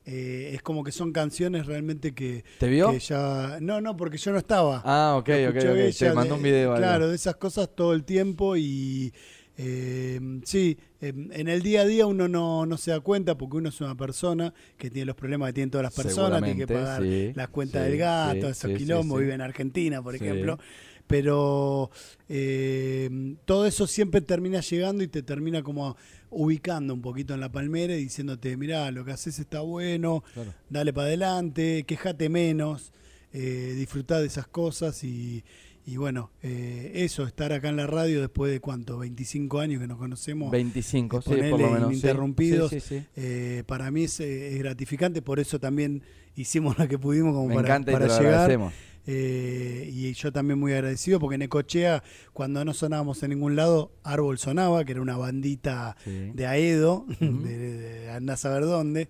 eh, 0.04 0.50
es 0.54 0.62
como 0.62 0.82
que 0.82 0.92
son 0.92 1.12
canciones 1.12 1.66
realmente 1.66 2.12
que, 2.12 2.44
¿Te 2.58 2.68
vio? 2.68 2.90
que 2.90 2.98
ya... 2.98 3.58
No, 3.60 3.80
no, 3.80 3.96
porque 3.96 4.18
yo 4.18 4.32
no 4.32 4.38
estaba. 4.38 4.82
Ah, 4.84 5.16
ok, 5.16 5.30
ok, 5.48 5.56
ok. 5.56 5.96
Te 5.98 6.12
mandó 6.12 6.34
un 6.34 6.42
video. 6.42 6.72
algo. 6.72 6.82
Claro, 6.82 7.08
de 7.08 7.14
esas 7.14 7.36
cosas 7.36 7.68
todo 7.74 7.92
el 7.92 8.04
tiempo 8.04 8.56
y 8.56 9.12
eh, 9.56 10.18
sí, 10.44 10.78
eh, 11.00 11.12
en 11.30 11.48
el 11.48 11.62
día 11.62 11.82
a 11.82 11.84
día 11.84 12.06
uno 12.06 12.26
no, 12.26 12.64
no 12.64 12.76
se 12.78 12.90
da 12.90 13.00
cuenta 13.00 13.36
porque 13.36 13.58
uno 13.58 13.68
es 13.68 13.80
una 13.80 13.94
persona 13.94 14.52
que 14.78 14.90
tiene 14.90 15.06
los 15.06 15.16
problemas 15.16 15.50
que 15.50 15.52
tienen 15.52 15.70
todas 15.70 15.84
las 15.84 15.94
personas, 15.94 16.42
tiene 16.42 16.58
que 16.58 16.66
pagar 16.66 17.02
sí, 17.02 17.32
las 17.34 17.48
cuentas 17.48 17.84
sí, 17.84 17.90
del 17.90 17.98
gato, 17.98 18.46
sí, 18.46 18.46
esos 18.46 18.78
quilombos, 18.78 19.20
vive 19.20 19.34
en 19.34 19.42
Argentina, 19.42 20.02
por 20.02 20.14
ejemplo. 20.14 20.58
Pero 21.06 21.90
eh, 22.28 23.36
todo 23.44 23.66
eso 23.66 23.86
siempre 23.86 24.22
termina 24.22 24.60
llegando 24.60 25.02
y 25.02 25.08
te 25.08 25.22
termina 25.22 25.62
como 25.62 25.96
ubicando 26.32 26.94
un 26.94 27.02
poquito 27.02 27.34
en 27.34 27.40
la 27.40 27.52
palmera 27.52 27.94
y 27.96 28.04
diciéndote, 28.04 28.56
mirá, 28.56 28.90
lo 28.90 29.04
que 29.04 29.12
haces 29.12 29.38
está 29.38 29.60
bueno, 29.60 30.24
Claro. 30.34 30.52
dale 30.70 30.92
para 30.92 31.06
adelante, 31.08 31.84
quejate 31.86 32.28
menos, 32.28 32.92
eh, 33.32 33.74
disfrutá 33.76 34.20
de 34.20 34.26
esas 34.26 34.46
cosas 34.46 35.04
y, 35.04 35.44
y 35.86 35.96
bueno, 35.96 36.30
eh, 36.42 36.92
eso, 36.94 37.24
estar 37.26 37.52
acá 37.52 37.68
en 37.68 37.76
la 37.76 37.86
radio 37.86 38.20
después 38.20 38.52
de 38.52 38.60
cuánto, 38.60 38.98
25 38.98 39.58
años 39.60 39.80
que 39.80 39.86
nos 39.86 39.98
conocemos. 39.98 40.50
25, 40.50 41.20
de 41.20 41.22
sí, 41.22 41.50
por 41.50 41.60
lo 41.60 41.70
menos. 41.70 41.90
Sí, 42.70 42.80
sí, 42.80 42.80
sí. 42.80 43.02
Eh, 43.16 43.62
para 43.66 43.90
mí 43.90 44.04
es, 44.04 44.20
es 44.20 44.58
gratificante, 44.58 45.22
por 45.22 45.40
eso 45.40 45.58
también 45.60 46.02
hicimos 46.36 46.78
lo 46.78 46.88
que 46.88 46.98
pudimos 46.98 47.34
como 47.34 47.48
Me 47.48 47.54
para, 47.56 47.68
encanta 47.68 47.90
y 47.90 47.94
para 47.94 48.06
te 48.06 48.12
lo 48.12 48.18
llegar. 48.18 48.34
agradecemos. 48.34 48.72
Eh, 49.06 49.90
y 49.92 50.12
yo 50.14 50.32
también 50.32 50.58
muy 50.58 50.72
agradecido 50.72 51.18
porque 51.18 51.34
en 51.34 51.42
Ecochea, 51.42 52.02
cuando 52.32 52.64
no 52.64 52.72
sonábamos 52.72 53.22
en 53.22 53.30
ningún 53.30 53.56
lado, 53.56 53.92
Árbol 54.04 54.38
sonaba, 54.38 54.84
que 54.84 54.92
era 54.92 55.00
una 55.02 55.16
bandita 55.16 55.96
Sí. 56.04 56.30
de 56.34 56.46
Aedo, 56.46 57.04
Ujú. 57.08 57.42
de, 57.44 57.58
de 57.58 58.10
andá 58.10 58.34
a 58.34 58.36
saber 58.36 58.64
dónde. 58.64 59.08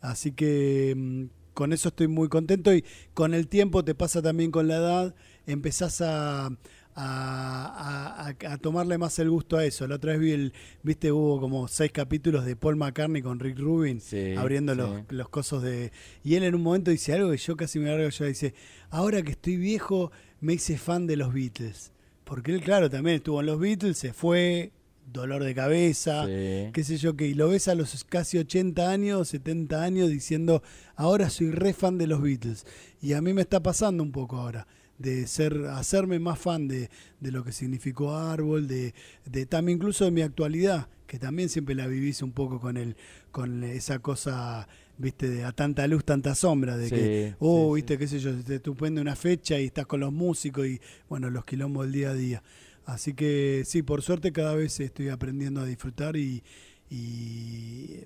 Así 0.00 0.32
que 0.32 0.94
mm, 0.96 1.24
con 1.54 1.72
eso 1.72 1.88
estoy 1.88 2.08
muy 2.08 2.28
contento 2.28 2.74
y 2.74 2.84
con 3.14 3.34
el 3.34 3.48
tiempo 3.48 3.84
te 3.84 3.94
pasa 3.94 4.22
también 4.22 4.50
con 4.50 4.68
la 4.68 4.76
edad, 4.76 5.14
empezás 5.46 6.00
a, 6.00 6.50
a, 6.94 8.34
a- 8.46 8.52
a 8.52 8.58
tomarle 8.58 8.98
más 8.98 9.18
el 9.18 9.30
gusto 9.30 9.56
a 9.56 9.64
eso. 9.64 9.86
La 9.86 9.96
otra 9.96 10.12
vez 10.12 10.20
vi 10.20 10.30
el, 10.32 10.52
viste, 10.82 11.12
hubo 11.12 11.40
como 11.40 11.68
seis 11.68 11.92
capítulos 11.92 12.44
de 12.44 12.56
Paul 12.56 12.76
McCartney 12.76 13.22
con 13.22 13.38
Rick 13.40 13.58
Rubin 13.58 14.00
Sí, 14.00 14.34
abriendo 14.36 14.72
sí. 14.72 14.78
los, 14.78 15.00
los 15.08 15.28
cosos 15.28 15.62
de... 15.62 15.92
Y 16.24 16.34
él 16.34 16.44
en 16.44 16.54
un 16.54 16.62
momento 16.62 16.90
dice 16.90 17.12
algo 17.14 17.30
que 17.30 17.36
yo 17.38 17.56
casi 17.56 17.78
me 17.78 17.88
largo 17.90 18.08
yo, 18.08 18.24
dice, 18.26 18.54
ahora 18.90 19.22
que 19.22 19.32
estoy 19.32 19.56
viejo 19.56 20.10
me 20.40 20.54
hice 20.54 20.76
fan 20.78 21.06
de 21.06 21.16
los 21.16 21.32
Beatles. 21.32 21.92
Porque 22.24 22.52
él, 22.52 22.60
claro, 22.60 22.88
también 22.90 23.16
estuvo 23.16 23.40
en 23.40 23.46
los 23.46 23.58
Beatles, 23.58 23.98
se 23.98 24.12
fue, 24.12 24.70
dolor 25.12 25.42
de 25.42 25.54
cabeza, 25.54 26.26
Sí. 26.26 26.70
qué 26.72 26.84
sé 26.84 26.96
yo, 26.96 27.16
que 27.16 27.26
y 27.26 27.34
lo 27.34 27.48
ves 27.48 27.66
a 27.68 27.74
los 27.74 28.04
casi 28.04 28.38
80 28.38 28.88
años, 28.90 29.28
70 29.28 29.82
años 29.82 30.08
diciendo, 30.08 30.62
ahora 30.94 31.28
soy 31.30 31.50
re 31.50 31.72
fan 31.72 31.98
de 31.98 32.06
los 32.06 32.22
Beatles. 32.22 32.64
Y 33.02 33.14
a 33.14 33.20
mí 33.20 33.32
me 33.32 33.40
está 33.42 33.60
pasando 33.62 34.02
un 34.04 34.12
poco 34.12 34.36
ahora 34.36 34.66
de 35.00 35.26
ser 35.26 35.66
hacerme 35.72 36.18
más 36.18 36.38
fan 36.38 36.68
de, 36.68 36.90
de 37.20 37.32
lo 37.32 37.42
que 37.42 37.52
significó 37.52 38.14
Árbol, 38.14 38.68
de, 38.68 38.94
de 39.24 39.46
también 39.46 39.78
incluso 39.78 40.04
de 40.04 40.10
mi 40.10 40.20
actualidad, 40.20 40.88
que 41.06 41.18
también 41.18 41.48
siempre 41.48 41.74
la 41.74 41.86
vivís 41.86 42.22
un 42.22 42.32
poco 42.32 42.60
con 42.60 42.76
el 42.76 42.96
con 43.30 43.64
esa 43.64 44.00
cosa, 44.00 44.68
viste, 44.98 45.30
de 45.30 45.44
a 45.44 45.52
tanta 45.52 45.86
luz, 45.86 46.04
tanta 46.04 46.34
sombra, 46.34 46.76
de 46.76 46.88
Sí, 46.88 46.94
que, 46.94 47.34
oh, 47.38 47.70
sí, 47.74 47.76
viste, 47.76 47.98
qué 47.98 48.08
sé 48.08 48.18
yo, 48.18 48.36
te 48.44 48.60
tú 48.60 48.74
prende 48.74 49.00
una 49.00 49.16
fecha 49.16 49.58
y 49.58 49.66
estás 49.66 49.86
con 49.86 50.00
los 50.00 50.12
músicos 50.12 50.66
y, 50.66 50.80
bueno, 51.08 51.30
los 51.30 51.46
quilombos 51.46 51.86
del 51.86 51.92
día 51.92 52.10
a 52.10 52.14
día. 52.14 52.42
Así 52.84 53.14
que 53.14 53.62
sí, 53.64 53.82
por 53.82 54.02
suerte 54.02 54.32
cada 54.32 54.54
vez 54.54 54.80
estoy 54.80 55.08
aprendiendo 55.08 55.60
a 55.60 55.64
disfrutar 55.64 56.16
y, 56.16 56.42
y 56.90 58.00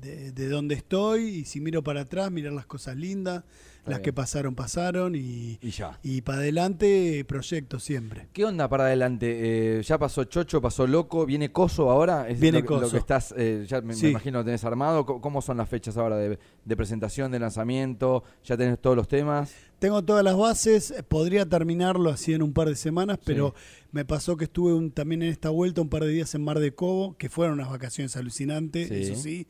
de, 0.00 0.32
de 0.32 0.48
donde 0.48 0.76
estoy 0.76 1.24
y 1.24 1.44
si 1.44 1.60
miro 1.60 1.82
para 1.82 2.02
atrás, 2.02 2.30
mirar 2.30 2.52
las 2.52 2.66
cosas 2.66 2.96
lindas, 2.96 3.44
las 3.88 3.98
bien. 3.98 4.02
que 4.04 4.12
pasaron, 4.12 4.54
pasaron 4.54 5.14
y, 5.14 5.58
Y 5.60 5.70
ya. 5.70 5.98
y 6.02 6.20
para 6.22 6.38
adelante 6.38 7.24
proyectos 7.26 7.82
siempre. 7.84 8.28
¿Qué 8.32 8.44
onda 8.44 8.68
para 8.68 8.84
adelante? 8.84 9.78
Eh, 9.78 9.82
ya 9.82 9.98
pasó 9.98 10.24
Chocho, 10.24 10.60
pasó 10.60 10.86
Loco, 10.86 11.26
¿viene 11.26 11.50
Coso 11.52 11.90
ahora? 11.90 12.28
¿Es 12.28 12.38
Viene 12.40 12.60
lo, 12.60 12.66
que- 12.66 12.74
lo 12.74 12.80
Coso. 12.80 12.92
que 12.92 12.98
estás, 12.98 13.34
eh, 13.36 13.64
ya 13.68 13.80
me, 13.80 13.88
me 13.88 13.94
Sí. 13.94 14.08
imagino 14.08 14.38
lo 14.38 14.44
tenés 14.44 14.64
armado. 14.64 15.04
¿Cómo, 15.06 15.42
son 15.42 15.56
las 15.56 15.68
fechas 15.68 15.96
ahora 15.96 16.16
de, 16.16 16.38
de 16.64 16.76
presentación, 16.76 17.32
de 17.32 17.38
lanzamiento? 17.40 18.24
¿Ya 18.44 18.56
tenés 18.56 18.78
todos 18.80 18.96
los 18.96 19.08
temas? 19.08 19.52
Tengo 19.78 20.02
todas 20.04 20.24
las 20.24 20.36
bases, 20.36 20.90
eh, 20.90 21.02
podría 21.04 21.46
terminarlo 21.46 22.10
así 22.10 22.34
en 22.34 22.42
un 22.42 22.52
par 22.52 22.68
de 22.68 22.74
semanas, 22.76 23.18
pero 23.24 23.54
me 23.92 24.04
pasó 24.04 24.36
que 24.36 24.44
estuve 24.44 24.74
un- 24.74 24.90
también 24.90 25.22
en 25.22 25.28
esta 25.28 25.50
vuelta 25.50 25.80
un 25.80 25.88
par 25.88 26.02
de 26.04 26.08
días 26.10 26.34
en 26.34 26.42
Mar 26.42 26.58
de 26.58 26.74
Cobo, 26.74 27.16
que 27.16 27.28
fueron 27.28 27.54
unas 27.54 27.70
vacaciones 27.70 28.16
alucinantes, 28.16 28.88
Sí. 28.88 28.94
eso 28.94 29.14
sí, 29.14 29.46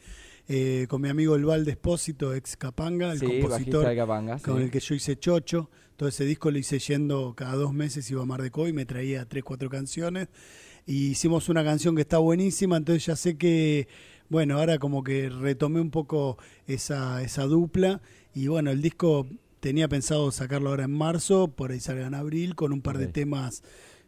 eh, 0.48 0.86
con 0.88 1.02
mi 1.02 1.10
amigo 1.10 1.36
El 1.36 1.44
Valde 1.44 1.72
Espósito, 1.72 2.34
ex 2.34 2.56
Capanga, 2.56 3.12
el 3.12 3.20
sí, 3.20 3.26
compositor 3.26 3.86
de 3.86 3.96
Capanga. 3.96 4.38
con 4.38 4.56
sí. 4.56 4.62
el 4.62 4.70
que 4.70 4.80
yo 4.80 4.94
hice 4.94 5.18
Chocho. 5.18 5.70
Todo 5.96 6.08
ese 6.08 6.24
disco 6.24 6.50
lo 6.50 6.58
hice 6.58 6.78
yendo 6.78 7.34
cada 7.36 7.54
dos 7.54 7.74
meses, 7.74 8.10
iba 8.10 8.22
a 8.22 8.24
Mar 8.24 8.40
de 8.40 8.50
Cobo 8.50 8.68
y 8.68 8.72
me 8.72 8.86
traía 8.86 9.28
tres, 9.28 9.44
cuatro 9.44 9.68
canciones. 9.68 10.28
Y 10.86 11.08
hicimos 11.08 11.50
una 11.50 11.62
canción 11.62 11.94
que 11.96 12.02
está 12.02 12.18
buenísima, 12.18 12.78
entonces 12.78 13.04
ya 13.04 13.16
sé 13.16 13.36
que, 13.36 13.88
bueno, 14.30 14.58
ahora 14.58 14.78
como 14.78 15.04
que 15.04 15.28
retomé 15.28 15.80
un 15.80 15.90
poco 15.90 16.38
esa, 16.66 17.22
esa 17.22 17.42
dupla. 17.44 18.00
Y 18.32 18.46
bueno, 18.46 18.70
el 18.70 18.80
disco 18.80 19.26
tenía 19.60 19.88
pensado 19.88 20.30
sacarlo 20.30 20.70
ahora 20.70 20.84
en 20.84 20.92
marzo, 20.92 21.48
por 21.48 21.72
ahí 21.72 21.80
salga 21.80 22.06
en 22.06 22.14
abril, 22.14 22.54
con 22.54 22.72
un 22.72 22.80
par 22.80 22.96
de 22.96 23.08
temas 23.08 23.62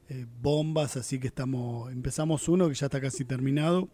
eh, 0.08 0.26
bombas, 0.40 0.96
así 0.96 1.18
que 1.18 1.26
estamos, 1.26 1.92
empezamos 1.92 2.48
uno 2.48 2.68
que 2.68 2.74
ya 2.74 2.86
está 2.86 3.00
casi 3.00 3.24
terminado. 3.24 3.88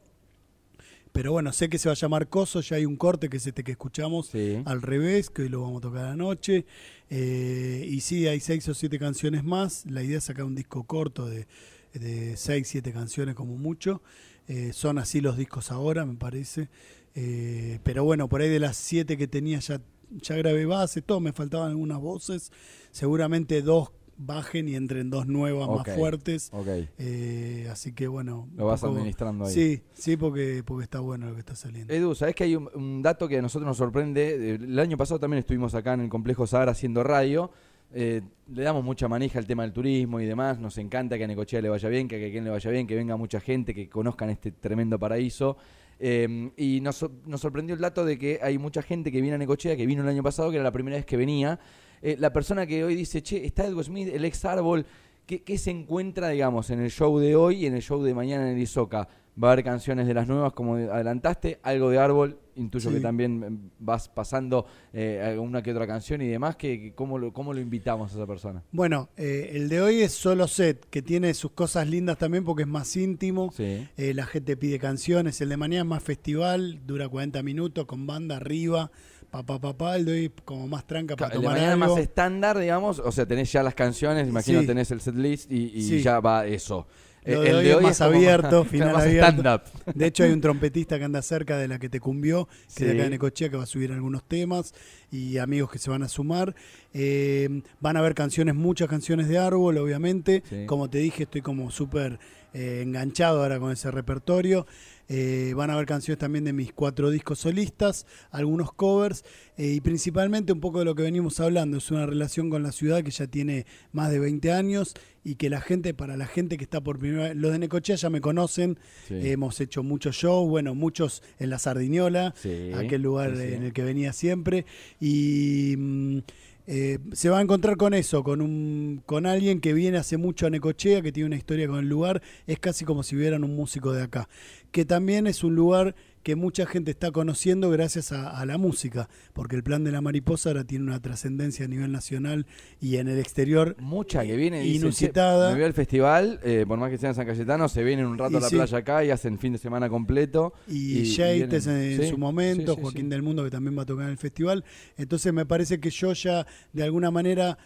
Pero 1.17 1.33
bueno, 1.33 1.51
sé 1.51 1.71
que 1.71 1.79
se 1.79 1.89
va 1.89 1.95
a 1.95 1.97
llamar 1.97 2.29
Coso, 2.29 2.61
ya 2.61 2.77
hay 2.77 2.85
un 2.85 2.97
corte 2.97 3.31
que 3.31 3.39
es 3.39 3.47
este 3.47 3.65
que 3.65 3.73
escuchamos 3.73 4.27
Sí. 4.27 4.61
al 4.67 4.83
revés, 4.83 5.31
que 5.31 5.43
hoy 5.43 5.49
lo 5.49 5.63
vamos 5.63 5.79
a 5.79 5.81
tocar 5.89 6.05
anoche. 6.09 6.67
Eh, 7.09 7.87
y 7.91 8.01
sí, 8.03 8.27
hay 8.27 8.39
seis 8.39 8.69
o 8.69 8.75
siete 8.75 8.99
canciones 8.99 9.43
más. 9.43 9.87
La 9.87 10.03
idea 10.03 10.19
es 10.19 10.25
sacar 10.25 10.45
un 10.45 10.55
disco 10.55 10.85
corto 10.85 11.25
de, 11.25 11.47
de 11.95 12.37
seis, 12.37 12.69
siete 12.69 12.93
canciones 12.93 13.35
como 13.35 13.57
mucho. 13.57 14.03
Eh, 14.47 14.75
son 14.75 14.99
así 14.99 15.23
los 15.23 15.39
discos 15.39 15.73
ahora, 15.73 16.05
me 16.05 16.17
parece. 16.17 16.69
Eh, 17.15 17.79
pero 17.83 18.05
bueno, 18.05 18.29
por 18.29 18.43
ahí 18.43 18.51
de 18.51 18.61
las 18.61 18.77
siete 18.77 19.17
que 19.17 19.27
tenía 19.27 19.59
ya, 19.61 19.81
ya 20.21 20.37
grabé 20.37 20.67
base, 20.67 21.01
todo, 21.01 21.21
me 21.21 21.33
faltaban 21.33 21.71
algunas 21.71 21.99
voces. 21.99 22.53
Seguramente 22.91 23.63
dos 23.63 23.89
bajen 24.19 24.69
y 24.69 24.75
entren 24.75 25.11
dos 25.11 25.27
nuevas 25.27 25.69
más 25.69 25.97
fuertes. 25.97 26.49
Ok. 26.53 26.67
Eh, 26.99 27.69
así 27.71 27.93
que 27.93 28.09
bueno. 28.09 28.49
Lo 28.57 28.67
vas 28.67 28.81
poco- 28.81 28.95
administrando 28.95 29.45
ahí. 29.47 29.53
Sí, 29.53 29.83
sí, 29.93 30.17
porque, 30.17 30.63
porque 30.65 30.85
está 30.85 31.01
bueno 31.01 31.27
lo 31.27 31.35
que 31.35 31.41
está 31.41 31.55
saliendo. 31.55 31.93
Edu, 31.93 32.15
¿sabés 32.15 32.35
que 32.35 32.45
hay 32.45 32.57
un, 32.57 32.69
un 32.75 33.03
dato 33.03 33.29
que 33.29 33.39
a 33.39 33.43
nosotros 33.43 33.67
nos 33.67 33.77
sorprende? 33.77 34.55
El 34.57 34.79
año 34.79 34.97
pasado 34.97 35.21
también 35.21 35.39
estuvimos 35.41 35.75
acá 35.75 35.95
en 35.95 36.01
el 36.01 36.09
complejo 36.09 36.47
Sahara 36.47 36.73
haciendo 36.73 37.03
radio. 37.03 37.51
Eh, 37.93 38.21
le 38.53 38.63
damos 38.65 38.83
mucha 38.85 39.07
manija 39.07 39.39
al 39.39 39.47
tema 39.47 39.63
del 39.63 39.73
turismo 39.73 40.21
y 40.21 40.27
demás. 40.27 40.59
Nos 40.59 40.77
encanta 40.79 41.17
que 41.19 41.25
a 41.25 41.27
Necochea 41.27 41.61
le 41.63 41.69
vaya 41.69 41.89
bien, 41.89 42.09
que 42.09 42.17
a 42.17 42.19
Quequén 42.19 42.43
le 42.45 42.51
vaya 42.51 42.71
bien, 42.71 42.87
que 42.87 42.97
venga 42.97 43.17
mucha 43.17 43.39
gente, 43.41 43.75
que 43.75 43.89
conozcan 43.89 44.31
este 44.31 44.51
tremendo 44.51 44.99
paraíso. 44.99 45.57
Eh, 45.99 46.51
y 46.57 46.81
nos, 46.83 47.07
nos 47.25 47.41
sorprendió 47.41 47.75
el 47.75 47.81
dato 47.81 48.05
de 48.05 48.19
que 48.19 48.39
hay 48.43 48.59
mucha 48.59 48.83
gente 48.83 49.11
que 49.13 49.21
viene 49.21 49.37
a 49.37 49.39
Necochea, 49.39 49.77
que 49.77 49.87
vino 49.87 50.03
el 50.03 50.09
año 50.09 50.23
pasado, 50.23 50.51
que 50.51 50.57
era 50.57 50.65
la 50.65 50.73
primera 50.73 50.97
vez 50.97 51.07
que 51.07 51.17
venía. 51.17 51.59
Eh, 52.03 52.17
la 52.19 52.33
persona 52.33 52.67
que 52.67 52.85
hoy 52.85 52.95
dice, 52.95 53.23
che, 53.23 53.45
está 53.45 53.67
Edwin 53.67 53.85
Smith, 53.85 54.09
el 54.13 54.25
ex 54.25 54.45
árbol, 54.45 54.85
¿qué, 55.27 55.43
qué 55.43 55.59
se 55.59 55.71
encuentra, 55.71 56.29
digamos, 56.29 56.71
en 56.71 56.81
el 56.81 56.91
show 56.91 57.19
de 57.19 57.37
hoy 57.37 57.65
y 57.65 57.67
en 57.67 57.75
el 57.75 57.83
show 57.83 58.03
de 58.03 58.15
mañana 58.15 58.51
en 58.51 58.57
el 58.57 58.63
Isoca? 58.63 59.09
Va 59.43 59.51
a 59.51 59.53
haber 59.53 59.65
canciones 59.67 60.07
de 60.07 60.15
las 60.15 60.27
nuevas, 60.27 60.55
como 60.55 60.77
adelantaste, 60.77 61.59
algo 61.63 61.91
de 61.91 61.99
árbol, 61.99 62.39
intuyo 62.55 62.89
Sí. 62.89 62.97
que 62.97 63.03
también 63.03 63.45
eh, 63.45 63.71
vas 63.79 64.09
pasando 64.09 64.65
eh, 64.95 65.21
alguna 65.23 65.63
que 65.63 65.73
otra 65.73 65.87
canción 65.87 66.23
y 66.23 66.27
demás, 66.27 66.57
que, 66.57 66.81
que 66.81 66.95
¿cómo, 66.95 67.19
lo, 67.19 67.35
¿cómo 67.35 67.53
lo 67.53 67.61
invitamos 67.61 68.11
a 68.13 68.15
esa 68.15 68.27
persona? 68.27 68.63
Bueno, 68.73 69.11
eh, 69.19 69.51
el 69.53 69.69
de 69.69 69.83
hoy 69.83 70.01
es 70.01 70.13
solo 70.13 70.49
set, 70.49 70.87
que 70.89 71.03
tiene 71.03 71.35
sus 71.35 71.51
cosas 71.51 71.87
lindas 71.87 72.17
también 72.17 72.45
porque 72.47 72.63
es 72.63 72.69
más 72.69 72.97
íntimo. 72.97 73.53
Sí. 73.55 73.87
Eh, 73.99 74.15
la 74.15 74.25
gente 74.25 74.57
pide 74.57 74.79
canciones. 74.79 75.39
El 75.43 75.51
de 75.51 75.59
mañana 75.59 75.83
es 75.83 75.87
más 75.89 76.03
festival, 76.03 76.81
dura 76.87 77.07
40 77.07 77.43
minutos 77.43 77.85
con 77.85 78.07
banda 78.07 78.37
arriba. 78.37 78.91
Papá, 79.37 79.61
papá, 79.61 79.97
el 79.97 80.05
de 80.07 80.13
hoy 80.13 80.33
como 80.47 80.67
más 80.67 80.87
tranca 80.87 81.15
para 81.15 81.35
El 81.35 81.41
de 81.41 81.45
tomar 81.47 81.59
es 81.61 81.65
algo. 81.69 81.87
más 81.87 81.99
estándar, 81.99 82.59
digamos, 82.59 82.99
o 83.01 83.13
sea, 83.13 83.27
tenés 83.27 83.53
ya 83.53 83.63
las 83.63 83.75
canciones, 83.75 84.27
imagino 84.29 84.61
Sí. 84.63 84.67
tenés 84.67 84.91
el 84.91 85.01
setlist 85.03 85.53
y, 85.53 85.73
y 85.75 85.83
Sí. 85.83 86.03
ya 86.03 86.21
va 86.21 86.47
eso. 86.47 86.87
Lo 87.27 87.43
Eh, 87.43 87.47
de 87.53 87.55
hoy 87.75 87.77
es 87.79 87.83
más 87.83 88.01
abierto, 88.01 88.65
final 88.71 88.93
más 88.95 89.03
abierto. 89.03 89.61
De 89.95 90.07
hecho, 90.07 90.23
hay 90.25 90.31
un 90.31 90.41
trompetista 90.41 90.97
que 90.99 91.05
anda 91.05 91.21
cerca 91.23 91.59
de 91.59 91.67
la 91.69 91.79
que 91.79 91.89
te 91.91 91.99
cumbió, 92.01 92.49
que 92.75 92.85
de 92.87 92.91
Sí. 92.93 92.97
acá 92.97 93.05
de 93.05 93.11
Necochea, 93.11 93.51
que 93.51 93.57
va 93.57 93.65
a 93.65 93.67
subir 93.67 93.91
algunos 93.93 94.23
temas 94.25 94.73
y 95.11 95.37
amigos 95.39 95.71
que 95.71 95.79
se 95.79 95.91
van 95.91 96.03
a 96.05 96.09
sumar. 96.09 96.55
Eh, 96.95 97.63
van 97.81 97.97
a 97.97 98.01
haber 98.01 98.15
canciones, 98.15 98.55
muchas 98.55 98.89
canciones 98.89 99.29
de 99.29 99.39
árbol, 99.39 99.77
obviamente. 99.77 100.45
Sí. 100.49 100.65
Como 100.67 100.89
te 100.89 100.99
dije, 100.99 101.25
estoy 101.25 101.43
como 101.43 101.71
súper 101.71 102.19
eh, 102.55 102.81
enganchado 102.83 103.43
ahora 103.43 103.59
con 103.59 103.71
ese 103.71 103.91
repertorio. 103.91 104.67
Eh, 105.09 105.53
van 105.55 105.71
a 105.71 105.75
haber 105.75 105.87
canciones 105.87 106.19
también 106.19 106.45
de 106.45 106.53
mis 106.53 106.73
cuatro 106.73 107.11
discos 107.11 107.39
solistas, 107.39 108.07
algunos 108.31 108.73
covers 108.73 109.25
eh, 109.57 109.69
y 109.69 109.81
principalmente 109.81 110.53
un 110.53 110.61
poco 110.61 110.81
de 110.81 110.85
lo 110.85 110.95
que 110.95 111.03
venimos 111.05 111.39
hablando. 111.41 111.77
Es 111.79 111.91
una 111.91 112.07
relación 112.07 112.51
con 112.51 112.63
la 112.63 112.73
ciudad 112.73 113.05
que 113.05 113.11
ya 113.13 113.27
tiene 113.27 113.67
más 113.93 114.11
de 114.11 114.19
20 114.19 114.51
años 114.53 114.95
y 115.23 115.37
que 115.37 115.49
la 115.51 115.61
gente, 115.61 115.95
para 115.95 116.17
la 116.17 116.27
gente 116.27 116.57
que 116.57 116.65
está 116.65 116.81
por 116.81 116.99
primera 116.99 117.25
vez, 117.25 117.37
los 117.37 117.53
de 117.53 117.59
Necochea 117.61 117.97
ya 117.97 118.11
me 118.11 118.21
conocen, 118.21 118.79
Sí. 119.09 119.15
hemos 119.23 119.61
hecho 119.61 119.83
muchos 119.83 120.17
shows, 120.17 120.49
bueno, 120.49 120.75
muchos 120.75 121.23
en 121.39 121.51
la 121.51 121.59
Sardiniola, 121.59 122.35
Sí, 122.37 122.73
aquel 122.75 123.03
lugar 123.03 123.37
sí, 123.37 123.43
en 123.55 123.63
el 123.65 123.73
que 123.73 123.83
venía 123.85 124.13
siempre 124.13 124.67
y 125.01 125.75
mm, 125.77 126.19
eh, 126.67 126.99
se 127.13 127.29
va 127.29 127.39
a 127.39 127.43
encontrar 127.43 127.77
con 127.77 127.95
eso, 127.95 128.25
con 128.25 128.41
un 128.41 129.03
con 129.07 129.27
alguien 129.27 129.61
que 129.61 129.73
viene 129.73 129.99
hace 129.99 130.17
mucho 130.17 130.47
a 130.47 130.51
Necochea, 130.51 131.01
que 131.03 131.13
tiene 131.13 131.29
una 131.29 131.37
historia 131.37 131.69
con 131.69 131.79
el 131.79 131.89
lugar, 131.89 132.23
es 132.47 132.59
casi 132.59 132.85
como 132.85 133.03
si 133.03 133.15
vieran 133.15 133.45
un 133.45 133.55
músico 133.55 133.93
de 133.93 134.03
acá, 134.03 134.29
que 134.73 134.85
también 134.85 135.27
es 135.27 135.45
un 135.45 135.55
lugar 135.55 135.95
que 136.27 136.35
mucha 136.35 136.67
gente 136.67 136.91
está 136.91 137.13
conociendo 137.13 137.71
gracias 137.71 138.11
a, 138.11 138.37
a 138.37 138.45
la 138.47 138.59
música, 138.59 139.09
porque 139.33 139.55
el 139.55 139.63
plan 139.63 139.85
de 139.85 139.93
la 139.93 140.01
mariposa 140.01 140.49
ahora 140.51 140.65
tiene 140.65 140.85
una 140.85 141.01
trascendencia 141.01 141.67
a 141.67 141.69
nivel 141.69 141.93
nacional 141.93 142.47
y 142.81 142.97
en 142.97 143.07
el 143.07 143.21
exterior 143.21 143.77
Mucha 143.79 144.25
que 144.25 144.35
viene 144.35 144.61
dice, 144.63 144.79
Inusitada. 144.79 145.47
"Che, 145.51 145.55
me 145.55 145.61
voy 145.61 145.67
al 145.67 145.73
festival, 145.73 146.41
eh, 146.43 146.65
por 146.67 146.79
más 146.81 146.91
que 146.91 146.99
sea 146.99 147.11
en 147.11 147.15
San 147.15 147.27
Cayetano, 147.27 147.69
se 147.69 147.85
vienen 147.85 148.07
un 148.07 148.19
rato 148.19 148.33
Y 148.33 148.37
a 148.39 148.41
la 148.41 148.49
sí. 148.49 148.57
playa 148.57 148.79
acá 148.79 149.05
y 149.05 149.11
hacen 149.11 149.39
fin 149.39 149.53
de 149.53 149.59
semana 149.61 149.89
completo. 149.89 150.53
y, 150.67 150.99
Y- 150.99 151.05
Yates 151.15 151.69
en, 151.69 151.75
vienen- 151.79 151.93
en 151.93 152.03
sí, 152.03 152.09
su 152.11 152.19
momento, 152.19 152.75
sí, 152.75 152.81
Joaquín 152.83 153.09
del 153.09 153.23
Mundo 153.23 153.45
que 153.45 153.51
también 153.51 153.79
va 153.79 153.83
a 153.83 153.87
tocar 153.87 154.07
en 154.07 154.11
el 154.11 154.19
festival. 154.19 154.65
Entonces 154.97 155.33
me 155.33 155.47
parece 155.47 155.79
que 155.79 155.91
yo 155.91 156.13
ya 156.13 156.45
de 156.73 156.83
alguna 156.83 157.13
manera, 157.13 157.57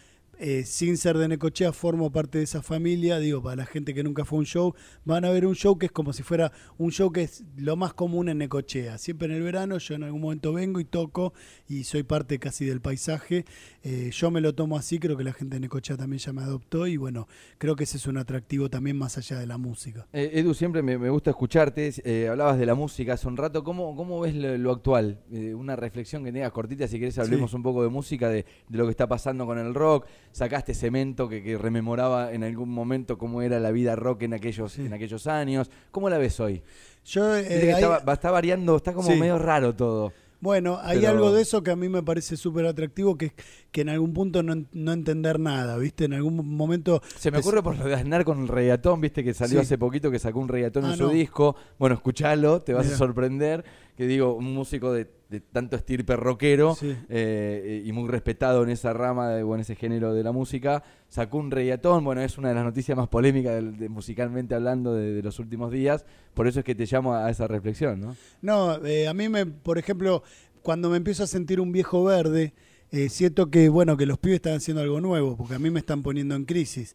eh, 0.41 0.65
sin 0.65 0.97
ser 0.97 1.19
de 1.19 1.29
Necochea, 1.29 1.73
formo 1.73 2.11
parte 2.11 2.39
de 2.39 2.45
esa 2.45 2.63
familia. 2.63 3.19
Digo, 3.19 3.43
para 3.43 3.57
la 3.57 3.67
gente 3.67 3.93
que 3.95 4.03
nunca 4.03 4.25
fue 4.25 4.39
a 4.39 4.41
un 4.41 4.47
show, 4.47 4.75
van 5.05 5.25
a 5.25 5.31
ver 5.31 5.45
un 5.47 5.55
show 5.55 5.79
que 5.79 5.87
es 5.87 5.93
como 5.93 6.13
si 6.13 6.23
fuera 6.23 6.51
un 6.79 6.91
show 6.91 7.13
que 7.13 7.23
es 7.23 7.45
lo 7.57 7.77
más 7.77 7.93
común 7.95 8.29
en 8.31 8.39
Necochea. 8.39 8.99
Siempre 8.99 9.29
en 9.29 9.35
el 9.35 9.43
verano 9.43 9.77
yo 9.79 9.95
en 9.95 10.03
algún 10.05 10.23
momento 10.23 10.53
vengo 10.53 10.81
y 10.81 10.85
toco 10.85 11.35
y 11.69 11.85
soy 11.85 12.03
parte 12.03 12.39
casi 12.39 12.65
del 12.65 12.81
paisaje. 12.81 13.45
Eh, 13.83 14.11
yo 14.13 14.31
me 14.31 14.41
lo 14.41 14.55
tomo 14.55 14.77
así, 14.77 14.99
creo 14.99 15.17
que 15.17 15.25
la 15.25 15.33
gente 15.33 15.57
de 15.57 15.61
Necochea 15.61 15.97
también 15.97 16.19
ya 16.19 16.33
me 16.33 16.43
adoptó 16.43 16.87
y 16.87 16.97
bueno, 16.97 17.29
creo 17.59 17.77
que 17.77 17.85
ese 17.85 17.99
es 17.99 18.07
un 18.07 18.17
atractivo 18.17 18.71
también 18.71 18.97
más 18.97 19.19
allá 19.19 19.39
de 19.39 19.47
la 19.47 19.59
música. 19.59 20.07
Eh, 20.13 20.31
Edu, 20.35 20.55
siempre 20.55 20.83
me, 20.83 20.97
me 20.99 21.11
gusta 21.11 21.31
escucharte. 21.31 21.93
hablabas 22.31 22.59
de 22.59 22.67
la 22.67 22.75
música 22.75 23.13
hace 23.15 23.29
un 23.29 23.37
rato. 23.37 23.63
¿Cómo, 23.63 23.95
cómo 23.95 24.21
ves 24.21 24.35
lo, 24.35 24.57
lo 24.57 24.73
actual? 24.73 25.21
Una 25.55 25.77
reflexión 25.77 26.25
que 26.25 26.33
tengas 26.33 26.53
cortita, 26.53 26.89
si 26.89 26.99
querés, 26.99 27.19
hablemos 27.19 27.51
Sí. 27.51 27.57
un 27.57 27.63
poco 27.63 27.83
de 27.83 27.89
música, 27.89 28.29
de, 28.29 28.45
de 28.69 28.79
lo 28.79 28.85
que 28.85 28.91
está 28.93 29.07
pasando 29.09 29.45
con 29.47 29.59
el 29.59 29.75
rock. 29.75 30.07
Sacaste 30.33 30.75
cemento 30.75 31.29
que, 31.29 31.43
que 31.43 31.59
rememoraba 31.59 32.33
en 32.33 32.45
algún 32.45 32.71
momento 32.71 33.19
cómo 33.19 33.43
era 33.43 33.59
la 33.61 33.71
vida 33.73 33.97
rock 33.97 34.23
en 34.23 34.35
aquellos, 34.35 34.73
Sí. 34.73 34.87
en 34.87 34.93
aquellos 34.93 35.27
años. 35.27 35.71
¿Cómo 35.91 36.09
la 36.09 36.19
ves 36.19 36.39
hoy? 36.41 36.63
Yo, 37.05 37.37
eh, 37.37 37.45
que 37.47 37.73
hay- 37.75 37.83
está, 37.83 37.99
va- 38.05 38.13
está 38.13 38.31
variando, 38.31 38.77
está 38.77 38.93
como 38.93 39.11
Sí. 39.11 39.19
medio 39.19 39.39
raro 39.39 39.75
todo. 39.75 40.13
Bueno, 40.43 40.79
hay 40.83 41.01
Pero- 41.01 41.11
algo 41.11 41.33
de 41.33 41.43
eso 41.43 41.63
que 41.63 41.71
a 41.71 41.77
mí 41.77 41.91
me 41.91 42.03
parece 42.03 42.35
súper 42.37 42.65
atractivo, 42.65 43.19
que 43.19 43.27
es 43.27 43.33
que 43.71 43.83
en 43.83 43.91
algún 43.91 44.15
punto 44.15 44.43
no, 44.43 44.65
no 44.73 44.93
entender 44.93 45.39
nada, 45.39 45.77
¿viste? 45.77 46.05
En 46.07 46.15
algún 46.15 46.37
momento... 46.57 47.03
Se 47.19 47.31
me 47.31 47.39
ocurre 47.39 47.63
por 47.63 47.75
Aznar 47.93 48.25
con 48.25 48.41
el 48.41 48.49
reggaetón, 48.49 49.03
viste 49.03 49.23
que 49.23 49.35
salió 49.35 49.59
Sí. 49.61 49.67
hace 49.67 49.77
poquito 49.77 50.11
que 50.11 50.19
sacó 50.19 50.39
un 50.41 50.49
reggaetón 50.49 50.87
Ah, 50.87 50.93
en 50.93 50.97
su 50.97 51.03
no. 51.05 51.09
disco. 51.11 51.57
Bueno, 51.79 51.95
escuchalo, 51.97 52.63
te 52.63 52.73
vas 52.73 52.87
Mira. 52.87 52.95
a 52.95 52.99
sorprender. 52.99 53.65
Que 53.99 54.07
digo, 54.07 54.33
un 54.35 54.55
músico 54.55 54.93
de, 54.95 55.11
de 55.31 55.41
tanto 55.41 55.77
estirpe 55.77 56.17
rockero 56.17 56.75
Sí. 56.75 56.95
eh, 57.09 57.83
y 57.87 57.93
muy 57.93 58.09
respetado 58.09 58.63
en 58.65 58.71
esa 58.71 58.93
rama 58.93 59.31
de, 59.31 59.43
o 59.45 59.55
en 59.55 59.61
ese 59.61 59.77
género 59.77 60.13
de 60.13 60.23
la 60.25 60.33
música, 60.33 60.83
sacó 61.09 61.39
un 61.39 61.51
reggaetón. 61.51 62.03
Bueno, 62.05 62.21
es 62.21 62.37
una 62.37 62.49
de 62.49 62.57
las 62.57 62.65
noticias 62.65 62.99
más 62.99 63.09
polémicas 63.09 63.63
de- 63.79 63.89
musicalmente 63.89 64.55
hablando 64.55 64.93
de, 64.95 65.13
de 65.13 65.23
los 65.23 65.39
últimos 65.39 65.71
días. 65.71 66.05
Por 66.35 66.49
eso 66.49 66.59
es 66.59 66.65
que 66.65 66.75
te 66.75 66.85
llamo 66.87 67.15
a 67.15 67.31
esa 67.31 67.47
reflexión, 67.47 68.01
¿no? 68.01 68.17
No, 68.43 68.85
eh, 68.85 69.07
a 69.09 69.15
mí 69.15 69.29
me, 69.29 69.47
por 69.47 69.79
ejemplo, 69.79 70.23
cuando 70.63 70.91
me 70.91 70.97
empiezo 70.97 71.23
a 71.23 71.27
sentir 71.27 71.61
un 71.61 71.71
viejo 71.73 72.03
verde, 72.05 72.53
eh, 72.93 73.09
siento 73.09 73.51
que, 73.51 73.69
bueno, 73.69 73.97
que 73.97 74.07
los 74.07 74.19
pibes 74.19 74.37
están 74.37 74.55
haciendo 74.55 74.83
algo 74.83 75.01
nuevo, 75.01 75.37
porque 75.37 75.55
a 75.55 75.59
mí 75.61 75.71
me 75.71 75.79
están 75.79 76.03
poniendo 76.03 76.35
en 76.35 76.45
crisis. 76.45 76.95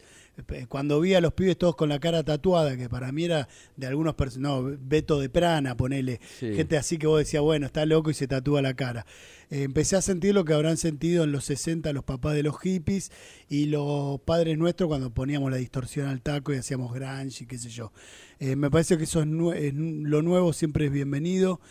Cuando 0.67 0.99
vi 0.99 1.13
a 1.13 1.21
los 1.21 1.33
pibes 1.33 1.57
todos 1.57 1.75
con 1.75 1.89
la 1.89 1.99
cara 1.99 2.23
tatuada, 2.23 2.75
que 2.77 2.89
para 2.89 3.11
mí 3.11 3.23
era 3.25 3.47
de 3.77 3.87
algunos 3.87 4.15
personajes, 4.15 4.63
no, 4.71 4.77
Beto 4.81 5.19
de 5.19 5.29
Prana, 5.29 5.75
ponele, 5.77 6.19
Sí. 6.39 6.53
gente 6.55 6.77
así 6.77 6.97
que 6.97 7.07
vos 7.07 7.19
decías, 7.19 7.41
bueno, 7.41 7.65
está 7.65 7.85
loco 7.85 8.09
y 8.09 8.13
se 8.13 8.27
tatúa 8.27 8.61
la 8.61 8.73
cara. 8.73 9.05
Eh, 9.51 9.63
empecé 9.63 9.95
a 9.95 10.01
sentir 10.01 10.33
lo 10.33 10.43
que 10.43 10.53
habrán 10.53 10.75
sentido 10.77 11.23
en 11.23 11.31
los 11.31 11.45
60 11.45 11.93
los 11.93 12.03
papás 12.03 12.33
de 12.33 12.43
los 12.43 12.59
hippies 12.59 13.11
y 13.47 13.65
los 13.67 14.19
padres 14.21 14.57
nuestros 14.57 14.87
cuando 14.87 15.11
poníamos 15.11 15.51
la 15.51 15.57
distorsión 15.57 16.07
al 16.07 16.21
taco 16.21 16.51
y 16.53 16.57
hacíamos 16.57 16.93
grunge 16.93 17.43
y 17.43 17.47
qué 17.47 17.57
sé 17.57 17.69
yo. 17.69 17.91
Eh, 18.39 18.55
me 18.55 18.69
parece 18.71 18.97
que 18.97 19.03
eso 19.05 19.21
es, 19.21 19.27
nue- 19.27 19.55
es 19.55 19.73
lo 19.75 20.21
nuevo 20.21 20.51
siempre 20.51 20.87
es 20.87 20.91
bienvenido. 20.91 21.61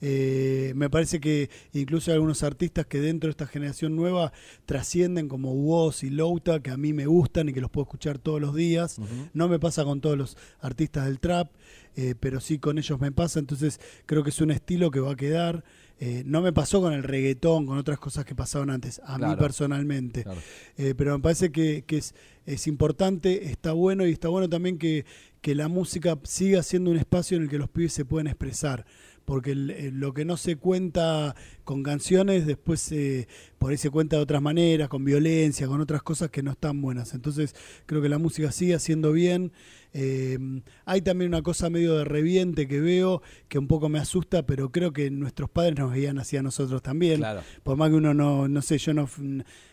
Eh, 0.00 0.72
me 0.76 0.90
parece 0.90 1.20
que 1.20 1.50
incluso 1.72 2.10
hay 2.10 2.16
algunos 2.16 2.42
artistas 2.42 2.86
que 2.86 3.00
dentro 3.00 3.28
de 3.28 3.32
esta 3.32 3.46
generación 3.46 3.96
nueva 3.96 4.32
trascienden 4.66 5.28
como 5.28 5.52
Woz 5.52 6.02
y 6.02 6.10
Louta, 6.10 6.60
que 6.60 6.70
a 6.70 6.76
mí 6.76 6.92
me 6.92 7.06
gustan 7.06 7.48
y 7.48 7.52
que 7.52 7.60
los 7.60 7.70
puedo 7.70 7.84
escuchar 7.84 8.18
todos 8.18 8.40
los 8.40 8.54
días. 8.54 8.98
No 9.32 9.48
me 9.48 9.58
pasa 9.58 9.84
con 9.84 10.00
todos 10.00 10.18
los 10.18 10.36
artistas 10.60 11.06
del 11.06 11.20
trap, 11.20 11.50
eh, 11.96 12.14
pero 12.18 12.40
sí 12.40 12.58
con 12.58 12.78
ellos 12.78 13.00
me 13.00 13.12
pasa, 13.12 13.38
entonces 13.38 13.80
creo 14.06 14.24
que 14.24 14.30
es 14.30 14.40
un 14.40 14.50
estilo 14.50 14.90
que 14.90 15.00
va 15.00 15.12
a 15.12 15.16
quedar. 15.16 15.64
Eh, 16.00 16.24
no 16.26 16.42
me 16.42 16.52
pasó 16.52 16.80
con 16.80 16.92
el 16.92 17.04
reggaetón, 17.04 17.66
con 17.66 17.78
otras 17.78 18.00
cosas 18.00 18.24
que 18.24 18.34
pasaban 18.34 18.68
antes, 18.70 19.00
a 19.04 19.16
mí 19.16 19.36
personalmente. 19.36 20.24
Claro. 20.24 20.40
Eh, 20.76 20.94
pero 20.96 21.16
me 21.16 21.22
parece 21.22 21.52
que, 21.52 21.84
que 21.86 21.98
es, 21.98 22.14
es 22.46 22.66
importante, 22.66 23.50
está 23.50 23.72
bueno 23.72 24.04
y 24.04 24.10
está 24.10 24.28
bueno 24.28 24.48
también 24.48 24.76
que, 24.76 25.06
que 25.40 25.54
la 25.54 25.68
música 25.68 26.18
siga 26.24 26.62
siendo 26.62 26.90
un 26.90 26.96
espacio 26.96 27.36
en 27.36 27.44
el 27.44 27.48
que 27.48 27.58
los 27.58 27.68
pibes 27.68 27.92
se 27.92 28.04
pueden 28.04 28.26
expresar. 28.26 28.84
Porque 29.24 29.52
el- 29.52 29.98
lo 29.98 30.12
que 30.12 30.24
no 30.24 30.36
se 30.36 30.56
cuenta 30.56 31.34
con 31.64 31.82
canciones, 31.82 32.46
después 32.46 32.92
eh, 32.92 33.26
por 33.58 33.70
ahí 33.70 33.76
se 33.78 33.90
cuenta 33.90 34.16
de 34.16 34.22
otras 34.22 34.42
maneras, 34.42 34.88
con 34.88 35.04
violencia, 35.04 35.66
con 35.66 35.80
otras 35.80 36.02
cosas 36.02 36.30
que 36.30 36.42
no 36.42 36.52
están 36.52 36.80
buenas. 36.82 37.14
Entonces 37.14 37.54
creo 37.86 38.00
que 38.02 38.08
la 38.08 38.18
música 38.18 38.52
sigue 38.52 38.74
haciendo 38.74 39.12
bien. 39.12 39.52
Eh, 39.96 40.38
hay 40.86 41.02
también 41.02 41.28
una 41.30 41.42
cosa 41.42 41.70
medio 41.70 41.96
de 41.96 42.04
reviente 42.04 42.66
que 42.66 42.80
veo, 42.80 43.22
que 43.48 43.58
un 43.58 43.68
poco 43.68 43.88
me 43.88 43.98
asusta, 44.00 44.44
pero 44.44 44.70
creo 44.72 44.92
que 44.92 45.08
nuestros 45.10 45.48
padres 45.50 45.76
nos 45.78 45.92
veían 45.92 46.18
así 46.18 46.36
a 46.36 46.42
nosotros 46.42 46.82
también 46.82 47.18
Claro. 47.18 47.42
por 47.62 47.76
más 47.76 47.90
que 47.90 47.94
uno 47.96 48.12
no, 48.12 48.48
no 48.48 48.60
sé, 48.60 48.76
yo 48.78 48.92
no, 48.92 49.08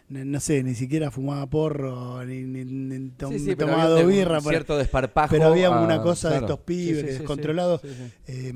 no 0.10 0.40
sé, 0.40 0.62
ni 0.62 0.76
siquiera 0.76 1.10
fumaba 1.10 1.50
porro, 1.50 2.24
ni, 2.24 2.44
ni- 2.44 2.66
ni 2.66 3.10
tom- 3.12 3.32
Sí, 3.34 3.40
sí, 3.40 3.46
pero 3.56 3.72
tomaba 3.72 3.84
había 4.00 4.26
dos 4.26 4.44
un 4.46 4.50
cierto 4.52 4.78
desparpajo. 4.78 5.30
pero 5.32 5.46
había 5.48 5.68
a- 5.70 5.84
una 5.84 6.04
cosa 6.04 6.30
claro. 6.30 6.46
de 6.46 6.54
estos 6.54 6.66
pibes 6.66 7.02
Sí, 7.02 7.18
descontrolados. 7.18 7.82
Eh, 8.28 8.54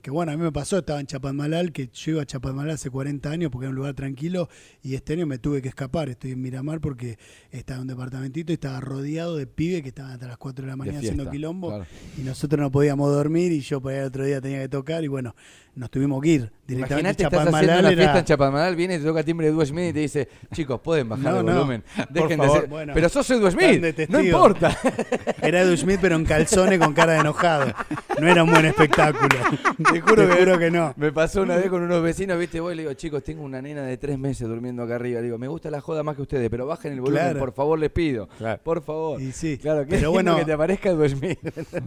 que 0.00 0.10
bueno, 0.12 0.30
a 0.30 0.36
mí 0.36 0.42
me 0.44 0.52
pasó, 0.52 0.78
estaba 0.78 1.00
en 1.00 1.06
Chapadmalal, 1.06 1.72
que 1.72 1.88
yo 1.92 2.12
iba 2.12 2.22
a 2.22 2.26
Chapadmalal 2.26 2.53
hace 2.60 2.90
40 2.90 3.30
años 3.30 3.50
porque 3.50 3.66
era 3.66 3.70
un 3.70 3.76
lugar 3.76 3.94
tranquilo, 3.94 4.48
y 4.82 4.94
este 4.94 5.12
año 5.14 5.26
me 5.26 5.38
tuve 5.38 5.60
que 5.62 5.68
escapar, 5.68 6.08
estoy 6.08 6.32
en 6.32 6.42
Miramar 6.42 6.80
porque 6.80 7.18
estaba 7.50 7.76
en 7.78 7.82
un 7.82 7.88
departamentito 7.88 8.52
y 8.52 8.54
estaba 8.54 8.80
rodeado 8.80 9.36
de 9.36 9.46
pibes 9.46 9.82
que 9.82 9.88
estaban 9.88 10.12
hasta 10.12 10.26
las 10.26 10.36
4 10.38 10.64
de 10.64 10.70
la 10.70 10.76
mañana 10.76 10.98
haciendo 10.98 11.24
fiesta, 11.24 11.32
quilombo 11.32 11.68
claro. 11.68 11.86
y 12.18 12.22
nosotros 12.22 12.60
no 12.60 12.70
podíamos 12.70 13.10
dormir 13.12 13.52
y 13.52 13.60
yo 13.60 13.80
por 13.80 13.92
ahí 13.92 13.98
el 13.98 14.04
otro 14.04 14.24
día 14.24 14.40
tenía 14.40 14.60
que 14.60 14.68
tocar 14.68 15.04
y 15.04 15.08
bueno, 15.08 15.34
nos 15.74 15.90
tuvimos 15.90 16.22
que 16.22 16.28
ir 16.28 16.52
directamente. 16.68 17.00
Imagínate, 17.10 17.24
estás 17.24 17.54
haciendo 17.54 17.78
una 17.80 17.90
era- 17.90 18.18
en 18.18 18.24
Chapadmalal, 18.24 18.76
viene 18.76 18.94
y 18.94 18.98
te 18.98 19.04
toca 19.04 19.22
timbre 19.24 19.46
de 19.48 19.52
Due 19.52 19.66
Smith 19.66 19.90
y 19.90 19.92
te 19.92 19.98
dice, 20.00 20.28
chicos, 20.52 20.80
pueden 20.80 21.08
bajar 21.08 21.32
No, 21.32 21.40
el 21.40 21.46
no. 21.46 21.52
volumen. 21.54 21.82
Dejen 22.10 22.28
de 22.28 22.36
favor, 22.36 22.56
hacer- 22.58 22.68
bueno. 22.70 22.92
Pero 22.94 23.08
sos 23.08 23.28
de 23.28 23.50
Smith, 23.50 24.08
no 24.08 24.20
importa. 24.20 24.78
Era 25.42 25.62
Edu 25.62 25.76
Smith, 25.76 25.98
pero 26.00 26.14
en 26.16 26.24
calzones 26.24 26.78
con 26.78 26.94
cara 26.94 27.14
de 27.14 27.18
enojado. 27.20 27.72
No 28.20 28.28
era 28.28 28.44
un 28.44 28.50
buen 28.52 28.64
espectáculo. 28.66 29.28
Te 29.92 30.00
juro, 30.00 30.28
que, 30.28 30.34
juro 30.44 30.58
que 30.58 30.70
no. 30.70 30.94
Me 30.96 31.10
pasó 31.12 31.42
una 31.42 31.56
vez 31.56 31.68
con 31.68 31.82
unos 31.82 32.02
vecinos, 32.02 32.38
viste, 32.44 32.60
voy 32.60 32.72
y 32.74 32.76
le 32.76 32.82
digo, 32.82 32.94
chicos, 32.94 33.22
tengo 33.22 33.42
una 33.42 33.60
nena 33.60 33.82
de 33.82 33.96
tres 33.96 34.18
meses 34.18 34.46
durmiendo 34.48 34.82
acá 34.82 34.96
arriba. 34.96 35.20
Le 35.20 35.26
digo, 35.26 35.38
me 35.38 35.48
gusta 35.48 35.70
la 35.70 35.80
joda 35.80 36.02
más 36.02 36.16
que 36.16 36.22
ustedes, 36.22 36.48
pero 36.50 36.66
bajen 36.66 36.92
el 36.92 37.00
volumen, 37.00 37.22
Claro. 37.22 37.40
por 37.40 37.52
favor, 37.52 37.78
les 37.78 37.90
pido. 37.90 38.28
Claro. 38.38 38.60
Por 38.62 38.82
favor. 38.82 39.20
Y 39.20 39.32
sí, 39.32 39.58
Claro, 39.58 39.84
que 39.86 39.96
pero 39.96 40.10
bueno, 40.12 40.36
que 40.36 40.44
te 40.44 40.52
aparezca 40.52 40.92
Due 40.92 41.08
Smith. 41.08 41.38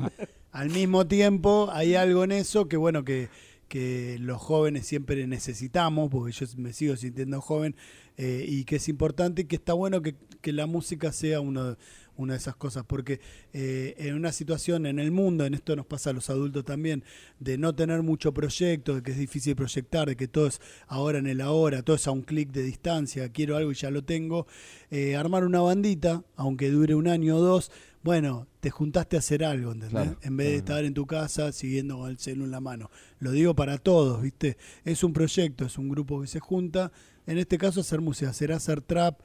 al 0.52 0.70
mismo 0.70 1.08
tiempo 1.08 1.70
hay 1.72 1.96
algo 1.96 2.24
en 2.24 2.32
eso 2.32 2.68
que 2.68 2.78
bueno 2.78 3.04
que, 3.04 3.30
que 3.68 4.18
los 4.20 4.42
jóvenes 4.42 4.86
siempre 4.88 5.26
necesitamos, 5.28 6.10
porque 6.10 6.32
yo 6.32 6.46
me 6.58 6.74
sigo 6.74 6.96
sintiendo 6.96 7.42
joven, 7.42 7.76
eh, 8.18 8.46
y 8.48 8.64
que 8.66 8.78
es 8.78 8.90
importante 8.90 9.44
y 9.44 9.46
que 9.46 9.58
está 9.58 9.74
bueno 9.74 10.02
que, 10.02 10.16
que 10.42 10.52
la 10.52 10.66
música 10.66 11.12
sea 11.12 11.40
uno, 11.40 11.78
una 12.18 12.34
de 12.34 12.40
esas 12.40 12.56
cosas, 12.56 12.84
porque 12.86 13.20
eh, 13.54 13.96
en 13.98 14.16
una 14.16 14.32
situación 14.32 14.86
en 14.86 15.00
el 15.00 15.12
mundo, 15.12 15.46
en 15.46 15.54
esto 15.54 15.76
nos 15.76 15.86
pasa 15.86 16.10
a 16.10 16.14
los 16.14 16.30
adultos 16.30 16.66
también, 16.66 17.04
de 17.40 17.58
no 17.58 17.74
tener 17.74 18.04
mucho 18.04 18.34
proyecto, 18.34 18.96
de 18.96 19.04
que 19.04 19.12
es 19.12 19.18
difícil 19.18 19.56
proyectar, 19.56 20.08
de 20.08 20.16
que 20.16 20.28
todo 20.28 20.48
es 20.48 20.60
ahora 20.88 21.20
en 21.20 21.28
el 21.28 21.42
ahora, 21.42 21.82
todo 21.82 21.96
es 21.96 22.08
a 22.08 22.12
un 22.12 22.22
clic 22.22 22.52
de 22.52 22.64
distancia, 22.64 23.30
quiero 23.30 23.56
algo 23.58 23.72
y 23.72 23.76
ya 23.76 23.92
lo 23.92 24.04
tengo, 24.04 24.48
eh, 24.92 25.16
armar 25.16 25.44
una 25.44 25.62
bandita, 25.62 26.24
aunque 26.36 26.70
dure 26.70 26.96
un 26.96 27.08
año 27.08 27.38
o 27.38 27.42
dos, 27.42 27.72
bueno, 28.04 28.48
te 28.62 28.70
juntaste 28.70 29.18
a 29.18 29.20
hacer 29.20 29.44
algo, 29.44 29.74
¿entendés? 29.74 30.04
Claro, 30.04 30.20
en 30.22 30.38
vez 30.38 30.48
de 30.48 30.54
claro. 30.54 30.60
estar 30.60 30.86
en 30.86 30.94
tu 30.94 31.06
casa 31.06 31.52
siguiendo 31.52 31.98
con 31.98 32.10
el 32.10 32.18
celu 32.18 32.46
en 32.46 32.52
la 32.52 32.62
mano. 32.62 32.90
Lo 33.20 33.32
digo 33.32 33.54
para 33.54 33.78
todos, 33.78 34.22
¿viste? 34.22 34.58
Es 34.86 35.04
un 35.04 35.12
proyecto, 35.12 35.66
es 35.66 35.78
un 35.78 35.90
grupo 35.90 36.22
que 36.22 36.28
se 36.28 36.40
junta. 36.40 36.92
En 37.28 37.38
este 37.38 37.58
caso, 37.58 37.82
hacer 37.82 38.02
música, 38.02 38.34
será 38.34 38.56
hacer 38.56 38.82
trap. 38.82 39.20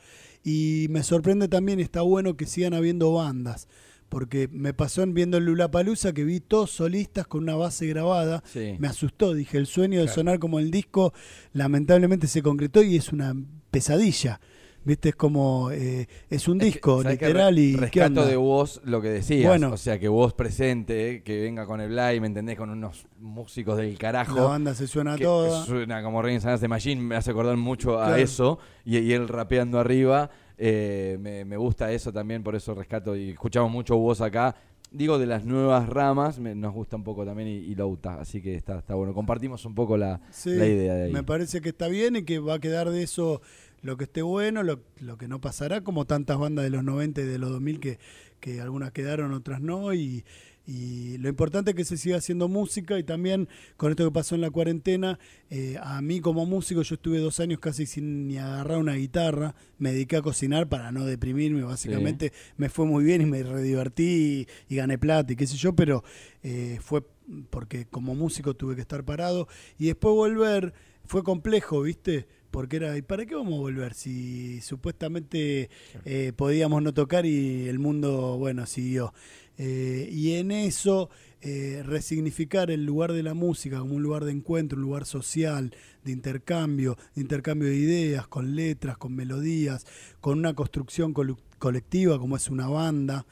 Y 0.45 0.87
me 0.91 1.03
sorprende 1.03 1.49
también, 1.49 1.81
está 1.81 2.03
bueno 2.03 2.37
que 2.37 2.47
sigan 2.47 2.75
habiendo 2.75 3.13
bandas. 3.13 3.69
Porque 4.09 4.49
me 4.53 4.75
pasó 4.75 5.03
en 5.03 5.15
viendo 5.15 5.39
el 5.39 5.47
Lulapalooza 5.47 6.13
que 6.13 6.25
vi 6.25 6.41
todos 6.41 6.71
solistas 6.71 7.27
con 7.27 7.45
una 7.45 7.55
base 7.55 7.87
grabada. 7.87 8.43
Sí. 8.53 8.77
Me 8.79 8.89
asustó, 8.89 9.33
dije, 9.33 9.57
el 9.57 9.67
sueño 9.67 10.01
de 10.01 10.05
Claro. 10.07 10.15
sonar 10.17 10.39
como 10.39 10.59
el 10.59 10.71
disco 10.71 11.15
lamentablemente 11.55 12.27
se 12.27 12.43
concretó 12.43 12.83
y 12.83 12.97
es 12.97 13.11
una 13.13 13.35
pesadilla. 13.71 14.41
¿Viste? 14.85 15.11
Es 15.11 15.15
como, 15.15 15.71
eh, 15.71 16.09
es 16.29 16.49
un 16.49 16.57
Es 16.61 16.67
que, 16.67 16.73
disco, 16.73 17.03
literal, 17.05 17.57
y 17.59 17.75
¿qué 17.75 17.81
Rescato 17.83 18.27
de 18.27 18.35
vos 18.37 18.81
lo 18.85 19.01
que 19.01 19.11
decías. 19.11 19.47
Bueno. 19.49 19.73
o 19.73 19.77
sea, 19.77 19.99
que 20.01 20.09
vos 20.09 20.35
presente, 20.35 21.11
eh, 21.11 21.23
que 21.23 21.41
venga 21.41 21.67
con 21.67 21.81
el 21.81 21.95
live, 21.95 22.21
¿me 22.21 22.27
entendés? 22.27 22.57
Con 22.59 22.71
unos 22.71 23.07
músicos 23.21 23.77
del 23.77 23.97
carajo. 23.97 24.35
La 24.35 24.43
banda 24.43 24.75
se 24.75 24.89
suena 24.89 25.17
que 25.17 25.25
toda. 25.25 25.65
Suena 25.65 26.03
como 26.03 26.21
Rey 26.21 26.39
the 26.39 26.69
Machine, 26.69 27.01
me 27.01 27.15
hace 27.15 27.31
acordar 27.31 27.57
mucho 27.57 28.01
a 28.01 28.19
eso. 28.19 28.59
Y, 28.85 28.99
y 28.99 29.13
él 29.13 29.29
rapeando 29.29 29.79
arriba, 29.79 30.31
eh, 30.59 31.17
me, 31.21 31.45
me 31.45 31.57
gusta 31.57 31.93
eso 31.93 32.13
también, 32.13 32.43
por 32.43 32.57
eso 32.57 32.75
rescato. 32.75 33.15
Y 33.15 33.31
escuchamos 33.31 33.71
mucho 33.71 33.97
voz 33.97 34.21
acá. 34.21 34.57
Digo, 34.91 35.19
de 35.19 35.25
las 35.25 35.47
nuevas 35.47 35.89
ramas, 35.89 36.39
me- 36.39 36.55
nos 36.55 36.75
gusta 36.75 36.97
un 36.97 37.05
poco 37.05 37.25
también 37.25 37.49
y, 37.49 37.53
y 37.53 37.75
Louta, 37.75 38.21
así 38.21 38.43
que 38.43 38.57
está, 38.57 38.79
está 38.81 38.95
bueno. 38.95 39.15
Compartimos 39.15 39.65
un 39.65 39.75
poco 39.75 39.97
la, 39.97 40.21
Sí, 40.31 40.51
la 40.55 40.67
idea 40.67 40.95
de 40.95 41.05
ahí. 41.05 41.13
Me 41.13 41.23
parece 41.23 41.63
que 41.63 41.71
está 41.71 41.89
bien 41.89 42.17
y 42.17 42.25
que 42.25 42.41
va 42.41 42.55
a 42.55 42.59
quedar 42.59 42.91
de 42.91 43.03
eso 43.03 43.41
lo 43.83 43.97
que 43.97 44.05
esté 44.05 44.23
bueno, 44.23 44.63
lo, 44.63 44.81
lo 45.01 45.19
que 45.19 45.29
no 45.29 45.41
pasará, 45.41 45.83
como 45.83 46.07
tantas 46.07 46.39
bandas 46.39 46.65
de 46.65 46.71
los 46.71 46.85
90 46.85 47.21
y 47.21 47.25
de 47.25 47.39
los 47.39 47.51
2000 47.51 47.81
que, 47.81 47.99
que 48.41 48.61
algunas 48.61 48.93
quedaron, 48.93 49.33
otras 49.33 49.61
no. 49.61 49.93
Y, 49.93 50.25
y 50.67 51.19
lo 51.19 51.29
importante 51.29 51.73
es 51.73 51.77
que 51.77 51.85
se 51.85 51.97
siga 51.97 52.19
haciendo 52.19 52.49
música 52.49 52.97
y 52.99 53.03
también 53.03 53.49
con 53.77 53.91
esto 53.91 54.05
que 54.05 54.13
pasó 54.13 54.37
en 54.37 54.43
la 54.43 54.51
cuarentena, 54.51 55.19
eh, 55.51 55.77
a 55.83 56.01
mí 56.01 56.21
como 56.21 56.47
músico 56.47 56.83
yo 56.83 56.95
estuve 56.95 57.19
dos 57.19 57.41
años 57.41 57.59
casi 57.59 57.85
sin 57.87 58.29
ni 58.29 58.39
agarrar 58.39 58.79
una 58.79 58.95
guitarra, 58.95 59.57
me 59.79 59.93
dediqué 59.93 60.17
a 60.17 60.23
cocinar 60.23 60.69
para 60.69 60.93
no 60.93 61.05
deprimirme, 61.05 61.65
básicamente 61.65 62.33
me 62.57 62.69
fue 62.69 62.87
muy 62.87 63.03
bien 63.03 63.23
y 63.23 63.27
me 63.27 63.43
redivertí 63.43 64.47
y, 64.69 64.75
y 64.75 64.77
gané 64.77 64.99
plata 64.99 65.33
y 65.33 65.37
qué 65.37 65.49
sé 65.49 65.57
yo, 65.57 65.75
pero 65.75 66.05
eh, 66.45 66.79
fue 66.81 67.03
porque 67.51 67.87
como 67.87 68.15
músico 68.15 68.55
tuve 68.55 68.77
que 68.77 68.83
estar 68.83 69.05
parado 69.05 69.49
y 69.79 69.87
después 69.87 70.15
volver 70.15 70.75
fue 71.05 71.25
complejo, 71.25 71.83
¿viste? 71.83 72.27
Porque 72.53 72.77
era, 72.77 72.97
¿y 72.97 73.03
para 73.03 73.27
qué 73.27 73.35
vamos 73.35 73.55
a 73.55 73.63
volver 73.63 73.95
si 73.95 74.61
supuestamente 74.61 75.71
eh, 76.05 76.33
podíamos 76.37 76.83
no 76.83 76.93
tocar 76.93 77.27
y 77.27 77.67
el 77.67 77.81
mundo, 77.81 78.37
bueno, 78.39 78.67
siguió? 78.67 79.13
Eh, 79.57 80.09
y 80.13 80.35
en 80.35 80.51
eso, 80.51 81.09
eh, 81.41 81.83
resignificar 81.85 82.71
el 82.71 82.85
lugar 82.85 83.13
de 83.13 83.23
la 83.23 83.33
música 83.33 83.79
como 83.79 83.95
un 83.95 84.03
lugar 84.03 84.25
de 84.27 84.33
encuentro, 84.33 84.77
un 84.77 84.85
lugar 84.85 85.07
social, 85.07 85.75
de 86.05 86.13
intercambio, 86.13 86.99
de 87.15 87.23
intercambio 87.23 87.69
de 87.69 87.77
ideas, 87.77 88.29
con 88.29 88.55
letras, 88.55 88.99
con 88.99 89.17
melodías, 89.17 89.87
con 90.21 90.39
una 90.39 90.55
construcción 90.55 91.15
colectiva 91.59 92.19
como 92.19 92.37
es 92.37 92.51
una 92.51 92.69
banda. 92.69 93.25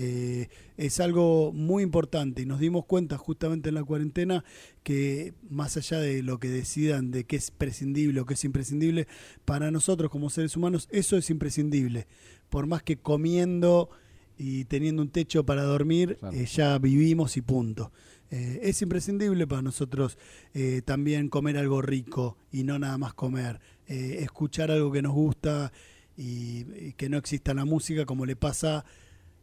Eh, 0.00 0.48
es 0.76 1.00
algo 1.00 1.52
muy 1.52 1.82
importante 1.82 2.42
y 2.42 2.46
nos 2.46 2.60
dimos 2.60 2.84
cuenta 2.84 3.18
justamente 3.18 3.68
en 3.70 3.74
la 3.74 3.82
cuarentena 3.82 4.44
que 4.84 5.34
más 5.50 5.76
allá 5.76 5.98
de 5.98 6.22
lo 6.22 6.38
que 6.38 6.48
decidan 6.48 7.10
de 7.10 7.24
qué 7.24 7.34
es 7.34 7.50
prescindible 7.50 8.20
o 8.20 8.24
qué 8.26 8.34
es 8.34 8.44
imprescindible, 8.44 9.08
para 9.44 9.72
nosotros 9.72 10.08
como 10.08 10.30
seres 10.30 10.56
humanos 10.56 10.86
eso 10.92 11.16
es 11.16 11.30
imprescindible. 11.30 12.06
Por 12.48 12.66
más 12.66 12.84
que 12.84 12.96
comiendo 12.96 13.90
y 14.38 14.66
teniendo 14.66 15.02
un 15.02 15.08
techo 15.10 15.44
para 15.44 15.64
dormir, 15.64 16.16
Claro. 16.20 16.36
eh, 16.36 16.46
ya 16.46 16.78
vivimos 16.78 17.36
y 17.36 17.40
punto. 17.42 17.90
Eh, 18.30 18.60
es 18.62 18.80
imprescindible 18.82 19.46
para 19.48 19.62
nosotros 19.62 20.16
eh, 20.54 20.80
también 20.84 21.28
comer 21.28 21.56
algo 21.56 21.82
rico 21.82 22.36
y 22.52 22.62
no 22.62 22.78
nada 22.78 22.98
más 22.98 23.14
comer, 23.14 23.58
eh, 23.88 24.18
escuchar 24.20 24.70
algo 24.70 24.92
que 24.92 25.02
nos 25.02 25.12
gusta 25.12 25.72
y, 26.16 26.66
y 26.88 26.92
que 26.96 27.08
no 27.08 27.16
exista 27.16 27.52
la 27.52 27.64
música 27.64 28.04
como 28.06 28.26
le 28.26 28.36
pasa 28.36 28.84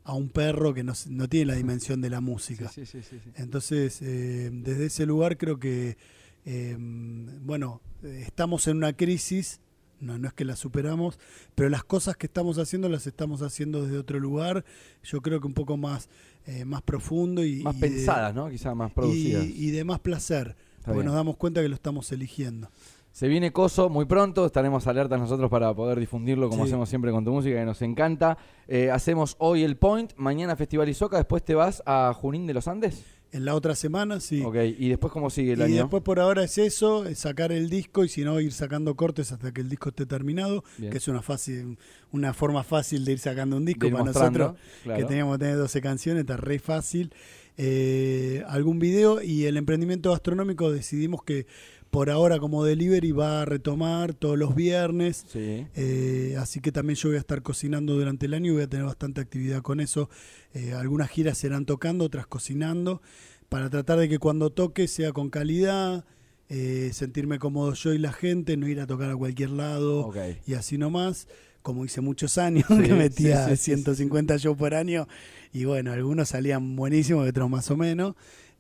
a 0.06 0.14
un 0.14 0.30
perro 0.30 0.74
que 0.74 0.84
no, 0.84 0.94
no 1.10 1.28
tiene 1.28 1.48
la 1.48 1.56
dimensión 1.56 2.00
de 2.00 2.10
la 2.10 2.22
música. 2.22 2.70
Sí, 2.70 2.86
sí, 2.86 3.02
sí. 3.04 3.18
Entonces, 3.36 4.02
eh, 4.02 4.50
desde 4.54 4.86
ese 4.86 5.06
lugar 5.06 5.38
creo 5.38 5.60
que, 5.60 5.98
eh, 6.46 6.78
bueno, 6.80 7.82
estamos 8.04 8.68
en 8.68 8.78
una 8.78 8.94
crisis, 8.94 9.60
no, 10.00 10.18
no 10.20 10.28
es 10.28 10.34
que 10.34 10.46
la 10.46 10.56
superamos, 10.56 11.18
pero 11.56 11.70
las 11.70 11.84
cosas 11.84 12.16
que 12.18 12.28
estamos 12.28 12.60
haciendo 12.60 12.88
las 12.88 13.08
estamos 13.08 13.42
haciendo 13.42 13.84
desde 13.84 13.98
otro 13.98 14.20
lugar, 14.20 14.64
yo 15.04 15.22
creo 15.22 15.42
que 15.42 15.48
un 15.48 15.54
poco 15.56 15.76
más, 15.76 16.08
eh, 16.46 16.66
más 16.66 16.84
profundo 16.84 17.44
y... 17.44 17.64
Más 17.64 17.76
y 17.76 17.80
de- 17.80 17.88
pensadas, 17.90 18.36
¿no? 18.36 18.50
Quizás 18.50 18.76
más 18.76 18.92
y, 18.92 18.94
producidas. 18.94 19.46
y 19.46 19.72
de 19.72 19.84
más 19.84 20.00
placer, 20.00 20.50
Está 20.78 20.86
porque 20.92 20.98
bien. 20.98 21.06
nos 21.08 21.16
damos 21.16 21.38
cuenta 21.38 21.62
que 21.64 21.70
lo 21.70 21.76
estamos 21.76 22.12
eligiendo. 22.12 22.70
Se 23.16 23.30
viene 23.30 23.54
Coso 23.54 23.88
muy 23.88 24.04
pronto, 24.04 24.46
estaremos 24.46 24.88
alertas 24.88 25.18
nosotros 25.18 25.50
para 25.50 25.74
poder 25.74 25.98
difundirlo 26.02 26.50
como 26.50 26.66
Sí. 26.66 26.72
hacemos 26.72 26.90
siempre 26.90 27.12
con 27.12 27.24
tu 27.24 27.32
música, 27.32 27.56
que 27.58 27.64
nos 27.64 27.82
encanta. 27.82 28.38
Eh, 28.68 28.92
hacemos 28.92 29.38
hoy 29.40 29.64
el 29.64 29.78
Point, 29.78 30.12
mañana 30.18 30.58
Festival 30.58 30.90
Isoca, 30.90 31.16
después 31.16 31.42
te 31.42 31.56
vas 31.56 31.82
a 31.86 32.14
Junín 32.14 32.46
de 32.46 32.54
los 32.54 32.68
Andes. 32.68 33.06
En 33.32 33.46
la 33.46 33.56
otra 33.56 33.74
semana, 33.74 34.20
sí. 34.20 34.42
Ok, 34.44 34.58
y 34.78 34.90
después 34.90 35.14
cómo 35.14 35.30
sigue 35.30 35.54
el 35.54 35.60
y 35.60 35.64
año. 35.64 35.76
después 35.84 36.04
por 36.04 36.20
ahora 36.20 36.44
es 36.44 36.58
eso, 36.58 37.06
es 37.06 37.20
sacar 37.20 37.54
el 37.54 37.70
disco 37.70 38.04
y 38.04 38.10
si 38.10 38.26
no 38.26 38.38
ir 38.42 38.52
sacando 38.52 38.96
cortes 38.98 39.32
hasta 39.32 39.54
que 39.54 39.62
el 39.62 39.70
disco 39.70 39.90
esté 39.90 40.06
terminado, 40.06 40.66
Bien. 40.78 40.92
que 40.92 40.98
es 40.98 41.08
una 41.08 41.22
fácil, 41.22 41.78
una 42.12 42.34
forma 42.34 42.66
fácil 42.66 43.06
de 43.06 43.14
ir 43.14 43.20
sacando 43.20 43.56
un 43.56 43.64
disco 43.64 43.90
para 43.92 44.04
nosotros 44.04 44.56
claro. 44.84 45.00
que 45.00 45.06
teníamos 45.06 45.38
que 45.38 45.46
tener 45.46 45.58
12 45.58 45.80
canciones, 45.80 46.22
está 46.22 46.36
re 46.36 46.60
fácil. 46.60 47.14
Eh, 47.58 48.44
algún 48.50 48.80
video 48.80 49.22
y 49.22 49.46
el 49.46 49.56
emprendimiento 49.56 50.12
gastronómico 50.12 50.70
decidimos 50.74 51.24
que 51.24 51.48
por 51.96 52.10
ahora 52.10 52.40
como 52.40 52.66
delivery 52.66 53.14
va 53.14 53.42
a 53.42 53.46
retomar 53.46 54.14
todos 54.14 54.38
los 54.38 54.54
viernes. 54.54 55.24
Sí. 55.30 55.66
Eh, 55.76 56.36
así 56.38 56.60
que 56.60 56.74
también 56.74 56.98
yo 56.98 57.08
voy 57.08 57.16
a 57.16 57.20
estar 57.20 57.42
cocinando 57.42 57.94
durante 57.94 58.26
el 58.26 58.34
año 58.34 58.52
y 58.52 58.56
voy 58.56 58.64
a 58.64 58.68
tener 58.68 58.86
bastante 58.86 59.22
actividad 59.22 59.62
con 59.62 59.80
eso. 59.80 60.10
Eh, 60.54 60.74
algunas 60.74 61.10
giras 61.10 61.38
serán 61.38 61.66
tocando, 61.66 62.04
otras 62.04 62.28
cocinando, 62.28 63.02
para 63.48 63.70
tratar 63.70 63.98
de 63.98 64.10
que 64.10 64.20
cuando 64.20 64.50
toque 64.50 64.90
sea 64.90 65.14
con 65.14 65.30
calidad, 65.30 66.04
eh, 66.50 66.90
sentirme 66.92 67.40
cómodo 67.40 67.74
yo 67.74 67.94
y 67.94 67.98
la 67.98 68.12
gente, 68.12 68.58
no 68.58 68.68
ir 68.68 68.82
a 68.82 68.88
tocar 68.88 69.10
a 69.10 69.16
cualquier 69.16 69.52
lado 69.52 70.12
y 70.46 70.54
así 70.56 70.78
nomás. 70.78 71.30
Como 71.62 71.86
hice 71.86 72.02
muchos 72.02 72.38
años, 72.38 72.66
Sí, 72.68 72.84
que 72.84 72.94
metía 72.94 73.48
sí, 73.56 73.56
150 73.56 74.36
shows 74.36 74.58
por 74.58 74.76
año 74.76 75.08
y 75.54 75.64
bueno, 75.64 75.94
algunos 75.94 76.28
salían 76.28 76.76
buenísimos, 76.76 77.28
otros 77.28 77.50
más 77.50 77.72
o 77.72 77.78
menos. 77.78 78.16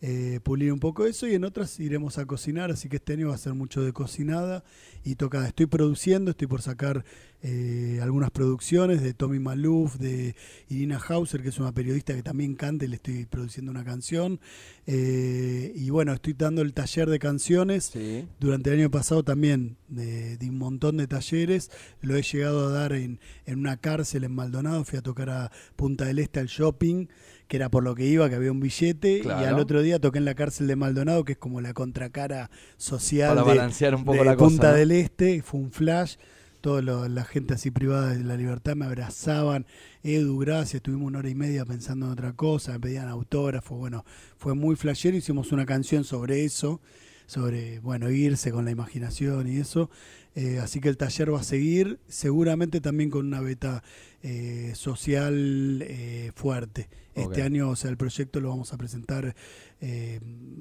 Eh, 0.07 0.39
pulir 0.43 0.71
un 0.71 0.77
poco 0.77 1.07
eso 1.07 1.27
y 1.27 1.33
en 1.33 1.43
otras 1.45 1.79
iremos 1.79 2.19
a 2.19 2.27
cocinar, 2.27 2.69
así 2.69 2.89
que 2.89 2.97
este 2.97 3.13
año 3.13 3.29
va 3.29 3.33
a 3.33 3.39
ser 3.39 3.55
mucho 3.55 3.81
de 3.81 3.91
cocinada 3.91 4.63
y 5.03 5.15
tocada. 5.15 5.47
Estoy 5.47 5.65
produciendo, 5.65 6.29
estoy 6.29 6.45
por 6.45 6.61
sacar 6.61 7.03
eh, 7.41 7.99
algunas 8.03 8.29
producciones 8.29 9.01
de 9.01 9.15
Tommy 9.15 9.39
Maluf, 9.39 9.95
de 9.95 10.35
Irina 10.69 10.99
Hauser, 10.99 11.41
que 11.41 11.49
es 11.49 11.57
una 11.57 11.71
periodista 11.71 12.13
que 12.13 12.21
también 12.21 12.53
canta 12.53 12.85
y 12.85 12.87
le 12.87 12.97
estoy 12.97 13.25
produciendo 13.25 13.71
una 13.71 13.83
canción. 13.83 14.39
Eh, 14.85 15.73
y 15.75 15.89
bueno, 15.89 16.13
estoy 16.13 16.33
dando 16.33 16.61
el 16.61 16.73
taller 16.73 17.09
de 17.09 17.17
canciones. 17.17 17.85
Sí. 17.93 18.27
Durante 18.39 18.71
el 18.71 18.81
año 18.81 18.91
pasado 18.91 19.23
también 19.23 19.77
de, 19.87 20.37
de 20.37 20.49
un 20.51 20.59
montón 20.59 20.97
de 20.97 21.07
talleres. 21.07 21.71
Lo 22.01 22.15
he 22.15 22.21
llegado 22.21 22.67
a 22.67 22.71
dar 22.71 22.93
en, 22.93 23.19
en 23.47 23.57
una 23.57 23.77
cárcel 23.77 24.23
en 24.23 24.33
Maldonado. 24.33 24.83
Fui 24.83 24.99
a 24.99 25.01
tocar 25.01 25.31
a 25.31 25.51
Punta 25.75 26.05
del 26.05 26.19
Este 26.19 26.39
al 26.39 26.47
shopping, 26.47 27.07
que 27.47 27.57
era 27.57 27.69
por 27.69 27.83
lo 27.83 27.95
que 27.95 28.05
iba, 28.05 28.29
que 28.29 28.35
había 28.35 28.51
un 28.51 28.59
billete. 28.59 29.21
Claro. 29.21 29.41
Y 29.41 29.45
al 29.45 29.59
otro 29.59 29.81
día 29.81 29.99
toqué 29.99 30.17
en 30.17 30.25
la 30.25 30.35
cárcel 30.35 30.67
de 30.67 30.75
Maldonado, 30.75 31.23
que 31.23 31.33
es 31.33 31.37
como 31.37 31.61
la 31.61 31.73
contracara 31.73 32.49
social 32.77 33.35
Para 33.35 33.41
de, 33.41 33.47
balancear 33.47 33.95
un 33.95 34.05
poco 34.05 34.19
de 34.19 34.25
la 34.25 34.35
cosa, 34.35 34.49
Punta 34.49 34.71
¿no? 34.71 34.77
del 34.77 34.91
Este. 34.91 35.41
Fue 35.41 35.59
un 35.59 35.71
flash. 35.71 36.15
Toda 36.61 36.81
la 36.81 37.23
gente 37.25 37.53
así 37.53 37.69
privada 37.69 38.09
de 38.09 38.23
la 38.23 38.35
libertad 38.35 38.75
me 38.75 38.85
abrazaban. 38.85 39.67
Edu, 40.01 40.39
gracias. 40.39 40.75
Estuvimos 40.75 41.07
una 41.07 41.19
hora 41.19 41.29
y 41.29 41.35
media 41.35 41.63
pensando 41.63 42.07
en 42.07 42.13
otra 42.13 42.33
cosa. 42.33 42.73
Me 42.73 42.79
pedían 42.79 43.07
autógrafos. 43.07 43.77
Bueno, 43.77 44.03
fue 44.37 44.55
muy 44.55 44.75
flashero. 44.75 45.15
Hicimos 45.15 45.51
una 45.51 45.67
canción 45.67 46.03
sobre 46.03 46.43
eso. 46.43 46.81
Sobre, 47.27 47.79
bueno, 47.79 48.09
irse 48.09 48.51
con 48.51 48.65
la 48.65 48.71
imaginación 48.71 49.47
y 49.47 49.57
eso. 49.57 49.91
Eh, 50.35 50.59
así 50.59 50.81
que 50.81 50.89
el 50.89 50.97
taller 50.97 51.33
va 51.33 51.39
a 51.39 51.43
seguir. 51.43 51.99
Seguramente 52.07 52.81
también 52.81 53.09
con 53.09 53.25
una 53.25 53.39
beta 53.39 53.83
eh, 54.21 54.73
social 54.75 55.81
eh, 55.81 56.31
fuerte. 56.35 56.89
Este 57.15 57.43
año, 57.43 57.69
o 57.69 57.75
sea, 57.77 57.89
el 57.89 57.95
proyecto 57.95 58.41
lo 58.41 58.49
vamos 58.49 58.73
a 58.73 58.77
presentar 58.77 59.35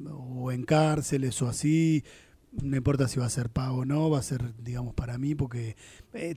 o 0.08 0.52
en 0.52 0.62
cárceles 0.62 1.42
o 1.42 1.48
así. 1.48 2.04
No 2.62 2.76
importa 2.76 3.08
si 3.08 3.18
va 3.18 3.26
a 3.26 3.30
ser 3.30 3.50
pago 3.50 3.78
o 3.78 3.84
no, 3.84 4.08
va 4.08 4.20
a 4.20 4.22
ser, 4.22 4.54
digamos, 4.62 4.94
para 4.94 5.18
mí, 5.18 5.34
porque 5.34 5.74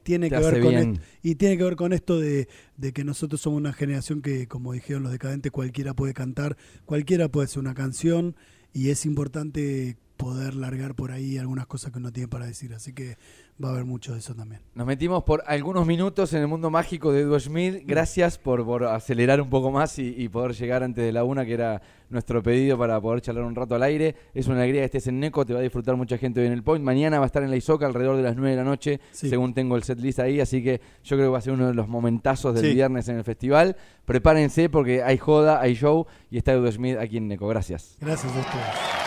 tiene 0.02 0.32
Te 0.32 0.36
que 0.36 0.42
ver 0.42 0.62
con 0.64 0.74
esto. 0.74 1.02
Y 1.22 1.36
tiene 1.36 1.56
que 1.56 1.64
ver 1.64 1.76
con 1.76 1.94
esto 1.94 2.20
de, 2.20 2.48
de 2.78 2.94
que 2.94 3.04
nosotros 3.04 3.40
somos 3.40 3.60
una 3.60 3.74
generación 3.74 4.24
que, 4.24 4.48
como 4.48 4.74
dijeron 4.74 5.04
los 5.04 5.12
decadentes, 5.12 5.52
cualquiera 5.52 5.94
puede 5.94 6.16
cantar, 6.16 6.58
cualquiera 6.86 7.30
puede 7.30 7.46
hacer 7.46 7.60
una 7.60 7.76
canción, 7.76 8.36
y 8.74 8.90
es 8.90 9.06
importante 9.06 9.98
poder 10.18 10.56
largar 10.56 10.96
por 10.96 11.12
ahí 11.12 11.38
algunas 11.38 11.68
cosas 11.68 11.92
que 11.92 12.00
uno 12.00 12.12
tiene 12.12 12.28
para 12.28 12.46
decir. 12.46 12.74
Así 12.74 12.92
que 12.94 13.18
va 13.64 13.70
a 13.70 13.72
haber 13.72 13.86
mucho 13.86 14.14
de 14.14 14.20
eso 14.20 14.36
también. 14.36 14.62
Nos 14.76 14.86
metimos 14.86 15.24
por 15.24 15.44
algunos 15.48 15.86
minutos 15.88 16.34
en 16.34 16.42
el 16.42 16.48
mundo 16.48 16.70
mágico 16.70 17.12
de 17.12 17.22
Edu 17.22 17.40
Schmidt. 17.40 17.84
Gracias 17.86 18.38
por, 18.38 18.66
por 18.66 18.84
acelerar 18.86 19.40
un 19.42 19.50
poco 19.50 19.72
más 19.72 19.98
y, 20.00 20.14
y 20.18 20.28
poder 20.30 20.54
llegar 20.54 20.84
antes 20.84 21.04
de 21.06 21.12
la 21.12 21.24
una, 21.24 21.46
que 21.46 21.54
era 21.54 21.82
nuestro 22.10 22.42
pedido 22.42 22.78
para 22.78 23.00
poder 23.02 23.22
charlar 23.22 23.44
un 23.44 23.56
rato 23.56 23.76
al 23.76 23.84
aire. 23.84 24.16
Es 24.34 24.48
una 24.48 24.58
alegría 24.58 24.82
que 24.82 24.86
estés 24.86 25.08
en 25.08 25.20
Neco, 25.20 25.46
te 25.46 25.54
va 25.54 25.60
a 25.60 25.64
disfrutar 25.64 25.96
mucha 25.96 26.18
gente 26.18 26.40
hoy 26.42 26.48
en 26.48 26.54
el 26.54 26.64
Point. 26.64 26.84
Mañana 26.84 27.18
va 27.20 27.26
a 27.26 27.28
estar 27.28 27.44
en 27.44 27.50
la 27.50 27.56
Isoca 27.58 27.86
alrededor 27.86 28.16
de 28.18 28.24
las 28.24 28.36
9 28.36 28.52
de 28.52 28.56
la 28.58 28.64
noche, 28.64 29.00
Sí. 29.12 29.30
según 29.30 29.54
tengo 29.54 29.76
el 29.76 29.84
set 29.84 30.00
list 30.00 30.20
ahí, 30.20 30.40
así 30.40 30.64
que 30.64 30.80
yo 31.04 31.16
creo 31.18 31.28
que 31.28 31.32
va 31.34 31.38
a 31.40 31.42
ser 31.42 31.54
uno 31.54 31.68
de 31.68 31.74
los 31.74 31.88
momentazos 31.88 32.54
del 32.56 32.66
Sí. 32.66 32.74
viernes 32.74 33.08
en 33.10 33.18
el 33.18 33.24
festival. 33.24 33.76
Prepárense 34.06 34.70
porque 34.70 35.04
hay 35.04 35.18
joda, 35.18 35.60
hay 35.62 35.74
show 35.76 36.06
y 36.32 36.38
está 36.38 36.54
Edu 36.54 36.72
Schmidt 36.72 36.98
aquí 36.98 37.18
en 37.18 37.28
Neco. 37.28 37.48
Gracias. 37.48 37.98
Gracias 38.00 38.34
a 38.34 38.40
ustedes. 38.40 39.07